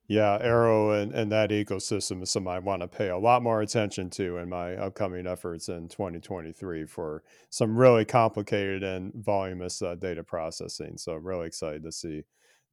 Yeah, 0.08 0.38
Arrow 0.40 0.92
and, 0.92 1.12
and 1.14 1.32
that 1.32 1.50
ecosystem 1.50 2.22
is 2.22 2.30
something 2.30 2.52
I 2.52 2.60
want 2.60 2.84
to 2.84 2.88
pay 2.88 3.10
a 3.10 3.18
lot 3.18 3.42
more 3.42 3.62
attention 3.62 4.12
to 4.12 4.38
in 4.38 4.50
my 4.50 4.76
upcoming 4.76 5.26
efforts 5.26 5.68
in 5.68 5.88
2023 5.88 6.86
for 6.86 7.24
some 7.50 7.76
really 7.76 8.06
complicated 8.06 8.84
and 8.84 9.12
voluminous 9.16 9.82
uh, 9.82 9.96
data 9.96 10.24
processing. 10.24 10.98
So 10.98 11.14
I'm 11.14 11.24
really 11.24 11.48
excited 11.48 11.84
to 11.84 11.92
see 11.92 12.24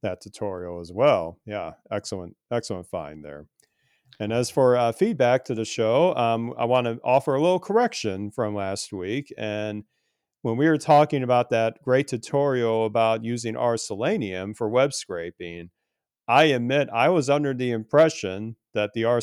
that 0.03 0.21
tutorial 0.21 0.79
as 0.79 0.91
well. 0.91 1.39
Yeah, 1.45 1.71
excellent, 1.91 2.35
excellent 2.51 2.87
find 2.87 3.25
there. 3.25 3.47
And 4.19 4.31
as 4.31 4.51
for 4.51 4.77
uh, 4.77 4.91
feedback 4.91 5.43
to 5.45 5.55
the 5.55 5.65
show, 5.65 6.15
um, 6.15 6.53
I 6.55 6.65
want 6.65 6.85
to 6.85 6.99
offer 7.03 7.33
a 7.33 7.41
little 7.41 7.59
correction 7.59 8.29
from 8.29 8.53
last 8.53 8.93
week. 8.93 9.33
And 9.39 9.85
when 10.43 10.55
we 10.55 10.67
were 10.67 10.77
talking 10.77 11.23
about 11.23 11.49
that 11.49 11.81
great 11.81 12.07
tutorial 12.07 12.85
about 12.85 13.23
using 13.23 13.55
R 13.57 13.75
Selenium 13.75 14.53
for 14.53 14.69
web 14.69 14.93
scraping, 14.93 15.71
I 16.27 16.45
admit 16.45 16.89
I 16.93 17.09
was 17.09 17.29
under 17.29 17.53
the 17.53 17.71
impression 17.71 18.55
that 18.73 18.93
the 18.93 19.03
R 19.03 19.19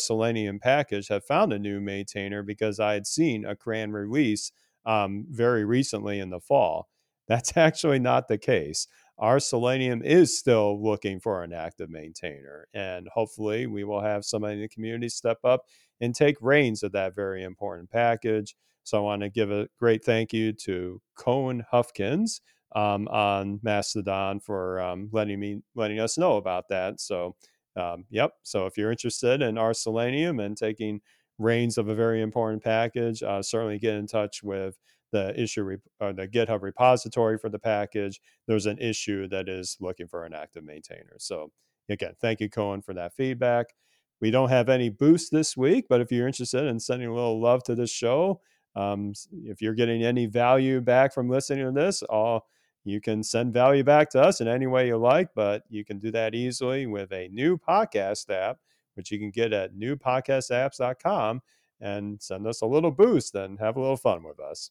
package 0.63 1.09
had 1.09 1.25
found 1.25 1.53
a 1.53 1.59
new 1.59 1.81
maintainer 1.81 2.43
because 2.43 2.79
I 2.79 2.95
had 2.95 3.07
seen 3.07 3.45
a 3.45 3.57
CRAN 3.57 3.93
release 3.93 4.53
um, 4.85 5.27
very 5.31 5.65
recently 5.65 6.19
in 6.21 6.31
the 6.31 6.41
fall. 6.41 6.89
That's 7.29 7.57
actually 7.57 8.01
not 8.01 8.29
the 8.29 8.39
case. 8.39 8.87
R 9.19 9.39
Selenium 9.39 10.03
is 10.03 10.39
still 10.39 10.83
looking 10.83 11.21
for 11.21 11.43
an 11.43 11.53
active 11.53 11.91
maintainer, 11.91 12.67
and 12.75 13.07
hopefully, 13.13 13.67
we 13.67 13.85
will 13.85 14.01
have 14.01 14.25
somebody 14.25 14.55
in 14.55 14.61
the 14.63 14.69
community 14.69 15.11
step 15.11 15.39
up 15.45 15.67
and 16.01 16.15
take 16.15 16.37
reins 16.41 16.83
of 16.83 16.93
that 16.93 17.15
very 17.15 17.45
important 17.45 17.91
package. 17.91 18.57
So, 18.83 18.99
I 18.99 19.03
want 19.03 19.23
to 19.23 19.29
give 19.29 19.51
a 19.51 19.69
great 19.79 20.05
thank 20.05 20.33
you 20.33 20.53
to 20.65 21.01
Koen 21.15 21.65
Hufkens 21.73 22.41
um, 22.73 23.09
on 23.09 23.61
Mastodon 23.63 24.41
for 24.41 24.81
um, 24.81 25.09
letting 25.13 25.41
me 25.41 25.63
letting 25.75 26.01
us 26.01 26.17
know 26.19 26.37
about 26.37 26.69
that. 26.69 27.01
So, 27.01 27.37
um, 27.77 28.05
yep. 28.11 28.33
So 28.43 28.67
if 28.67 28.77
you're 28.77 28.91
interested 28.91 29.43
in 29.43 29.59
R 29.59 29.75
Selenium 29.75 30.41
and 30.41 30.57
taking 30.57 31.01
reins 31.39 31.79
of 31.79 31.89
a 31.89 31.95
very 31.95 32.21
important 32.23 32.63
package, 32.63 33.23
uh, 33.23 33.43
certainly 33.43 33.79
get 33.79 33.95
in 33.95 34.07
touch 34.07 34.43
with 34.43 34.77
the 35.13 35.39
issue 35.41 35.63
re- 35.63 35.77
or 35.99 36.13
the 36.13 36.29
GitHub 36.29 36.63
repository 36.63 37.39
for 37.39 37.49
the 37.49 37.59
package. 37.59 38.21
There's 38.47 38.67
an 38.67 38.79
issue 38.79 39.27
that 39.29 39.49
is 39.49 39.77
looking 39.81 40.07
for 40.07 40.25
an 40.25 40.35
active 40.35 40.65
maintainer. 40.65 41.17
So 41.19 41.51
again, 41.89 42.15
thank 42.21 42.41
you, 42.41 42.49
Koen, 42.49 42.83
for 42.83 42.95
that 42.95 43.15
feedback. 43.15 43.67
We 44.21 44.31
don't 44.31 44.51
have 44.51 44.69
any 44.69 44.91
boost 44.91 45.33
this 45.33 45.57
week, 45.57 45.87
but 45.89 46.01
if 46.01 46.13
you're 46.13 46.27
interested 46.27 46.67
in 46.67 46.79
sending 46.79 47.09
a 47.09 47.15
little 47.15 47.41
love 47.41 47.65
to 47.65 47.75
this 47.75 47.91
show, 47.91 48.41
um, 48.77 49.15
if 49.45 49.61
you're 49.61 49.75
getting 49.75 50.05
any 50.05 50.27
value 50.27 50.81
back 50.81 51.13
from 51.13 51.29
listening 51.29 51.65
to 51.65 51.73
this, 51.73 52.03
all 52.03 52.47
you 52.85 53.01
can 53.01 53.23
send 53.23 53.53
value 53.53 53.85
back 53.85 54.11
to 54.11 54.21
us 54.21 54.41
in 54.41 54.49
any 54.49 54.67
way 54.67 54.87
you 54.87 54.97
like, 54.97 55.29
but 55.35 55.65
you 55.69 55.85
can 55.85 55.99
do 55.99 56.11
that 56.13 56.35
easily 56.35 56.87
with 56.87 57.13
a 57.13 57.29
new 57.29 57.59
podcast 57.59 58.31
app, 58.31 58.59
which 58.95 59.11
you 59.11 59.19
can 59.19 59.31
get 59.31 59.53
at 59.53 59.75
newpodcastapps.com 59.75 61.43
and 61.81 62.23
send 62.23 62.47
us 62.47 62.63
a 62.63 62.67
little 62.67 62.91
boost 62.91 63.35
and 63.35 63.59
have 63.59 63.77
a 63.77 63.81
little 63.81 63.97
fun 63.97 64.23
with 64.23 64.41
us. 64.41 64.71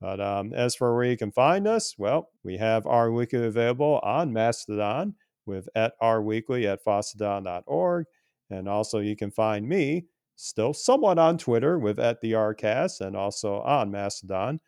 But 0.00 0.20
um, 0.20 0.52
as 0.52 0.74
for 0.74 0.94
where 0.94 1.04
you 1.04 1.16
can 1.16 1.30
find 1.30 1.66
us, 1.68 1.94
well, 1.96 2.30
we 2.42 2.56
have 2.56 2.86
R 2.86 3.12
Weekly 3.12 3.46
available 3.46 4.00
on 4.02 4.32
Mastodon 4.32 5.14
with 5.46 5.68
at 5.74 5.94
R 6.00 6.22
Weekly 6.22 6.66
at 6.66 6.84
fosstodon.org. 6.84 8.06
And 8.50 8.68
also 8.68 8.98
you 8.98 9.14
can 9.14 9.30
find 9.30 9.68
me 9.68 10.06
still 10.36 10.74
somewhat 10.74 11.18
on 11.18 11.38
Twitter 11.38 11.78
with 11.78 11.98
at 11.98 12.20
the 12.20 12.32
Rcast 12.32 13.00
and 13.00 13.16
also 13.16 13.60
on 13.60 13.90
Mastodon 13.90 14.60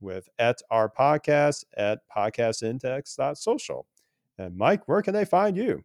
with 0.00 0.28
at 0.38 0.58
our 0.70 0.90
podcast 0.90 1.64
at 1.76 2.00
podcastindex.social. 2.14 3.86
And 4.38 4.56
Mike, 4.56 4.86
where 4.86 5.02
can 5.02 5.14
they 5.14 5.24
find 5.24 5.56
you? 5.56 5.82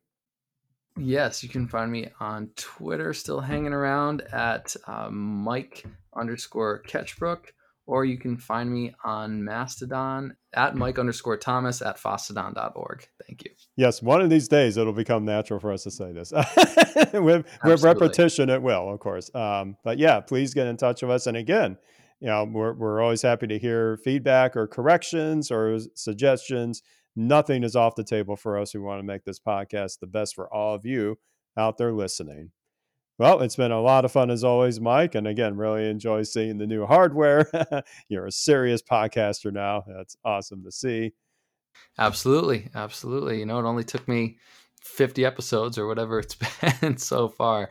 Yes, 0.98 1.42
you 1.42 1.50
can 1.50 1.68
find 1.68 1.92
me 1.92 2.10
on 2.20 2.50
Twitter, 2.58 3.14
still 3.14 3.40
hanging 3.40 3.74
around 3.74 4.22
at 4.34 4.76
uh, 4.88 5.10
Mike 5.10 5.86
underscore 6.16 6.84
Ketchbrook, 6.86 7.46
or 7.86 8.04
you 8.04 8.18
can 8.18 8.38
find 8.38 8.72
me 8.72 8.94
on 9.04 9.44
Mastodon 9.44 10.36
at 10.54 10.76
Mike 10.76 11.00
underscore 11.00 11.38
Thomas 11.38 11.82
at 11.82 11.98
fosstodon.org. 11.98 13.08
Thank 13.26 13.46
you. 13.46 13.52
Yes, 13.78 14.02
one 14.02 14.22
of 14.22 14.30
these 14.30 14.50
days 14.50 14.76
it'll 14.76 14.92
become 14.92 15.24
natural 15.24 15.60
for 15.60 15.72
us 15.72 15.84
to 15.84 15.92
say 15.92 16.12
this. 16.12 16.32
with, 17.14 17.46
with 17.64 17.84
repetition, 17.84 18.50
it 18.50 18.62
will, 18.62 18.94
of 18.94 19.00
course. 19.00 19.34
Um, 19.34 19.78
but 19.86 19.98
yeah, 19.98 20.20
please 20.20 20.54
get 20.54 20.68
in 20.68 20.76
touch 20.76 21.02
with 21.02 21.12
us. 21.12 21.26
And 21.26 21.38
again, 21.38 21.78
you 22.22 22.28
know, 22.28 22.44
we're, 22.46 22.74
we're 22.74 23.02
always 23.02 23.24
happy 23.24 23.48
to 23.48 23.60
hear 23.60 23.98
feedback 23.98 24.56
or 24.56 24.68
corrections 24.68 25.50
or 25.50 25.80
suggestions. 25.96 26.84
Nothing 27.16 27.64
is 27.64 27.76
off 27.76 27.96
the 27.96 28.04
table 28.04 28.36
for 28.36 28.58
us. 28.58 28.74
We 28.74 28.80
want 28.80 29.00
to 29.00 29.04
make 29.06 29.26
this 29.26 29.40
podcast 29.40 30.00
the 30.00 30.08
best 30.08 30.36
for 30.36 30.52
all 30.54 30.76
of 30.76 30.86
you 30.86 31.18
out 31.58 31.78
there 31.78 31.92
listening. 31.92 32.52
Well, 33.18 33.42
it's 33.42 33.56
been 33.56 33.72
a 33.72 33.82
lot 33.82 34.06
of 34.06 34.12
fun 34.12 34.30
as 34.30 34.44
always, 34.44 34.80
Mike. 34.80 35.16
And 35.16 35.28
again, 35.28 35.58
really 35.58 35.90
enjoy 35.90 36.24
seeing 36.24 36.58
the 36.58 36.68
new 36.68 36.86
hardware. 36.86 37.50
You're 38.10 38.28
a 38.28 38.32
serious 38.32 38.82
podcaster 38.82 39.52
now. 39.52 39.84
That's 39.88 40.16
awesome 40.24 40.64
to 40.64 40.72
see. 40.72 41.14
Absolutely. 41.98 42.70
Absolutely. 42.74 43.40
You 43.40 43.46
know, 43.46 43.60
it 43.60 43.66
only 43.66 43.84
took 43.84 44.08
me 44.08 44.38
50 44.84 45.26
episodes 45.26 45.78
or 45.78 45.88
whatever 45.88 46.20
it's 46.20 46.36
been 46.82 46.98
so 46.98 47.30
far, 47.30 47.70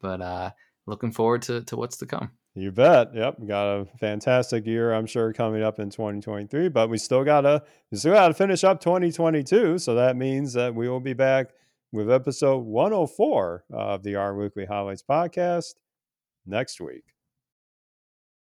but 0.00 0.20
uh, 0.20 0.50
looking 0.86 1.12
forward 1.12 1.42
to, 1.42 1.62
to 1.62 1.76
what's 1.76 1.96
to 1.98 2.06
come. 2.06 2.30
You 2.56 2.72
bet. 2.72 3.14
Yep, 3.14 3.40
we 3.40 3.46
got 3.46 3.66
a 3.66 3.84
fantastic 3.98 4.66
year, 4.66 4.94
I'm 4.94 5.04
sure, 5.04 5.30
coming 5.34 5.62
up 5.62 5.78
in 5.78 5.90
2023. 5.90 6.70
But 6.70 6.88
we 6.88 6.96
still 6.96 7.22
gotta 7.22 7.62
we 7.92 7.98
still 7.98 8.14
gotta 8.14 8.32
finish 8.32 8.64
up 8.64 8.80
2022. 8.80 9.78
So 9.78 9.94
that 9.94 10.16
means 10.16 10.54
that 10.54 10.74
we 10.74 10.88
will 10.88 11.00
be 11.00 11.12
back 11.12 11.50
with 11.92 12.10
episode 12.10 12.64
104 12.64 13.64
of 13.70 14.02
the 14.02 14.14
R 14.16 14.34
Weekly 14.34 14.64
Highlights 14.64 15.02
podcast 15.02 15.74
next 16.46 16.80
week. 16.80 17.15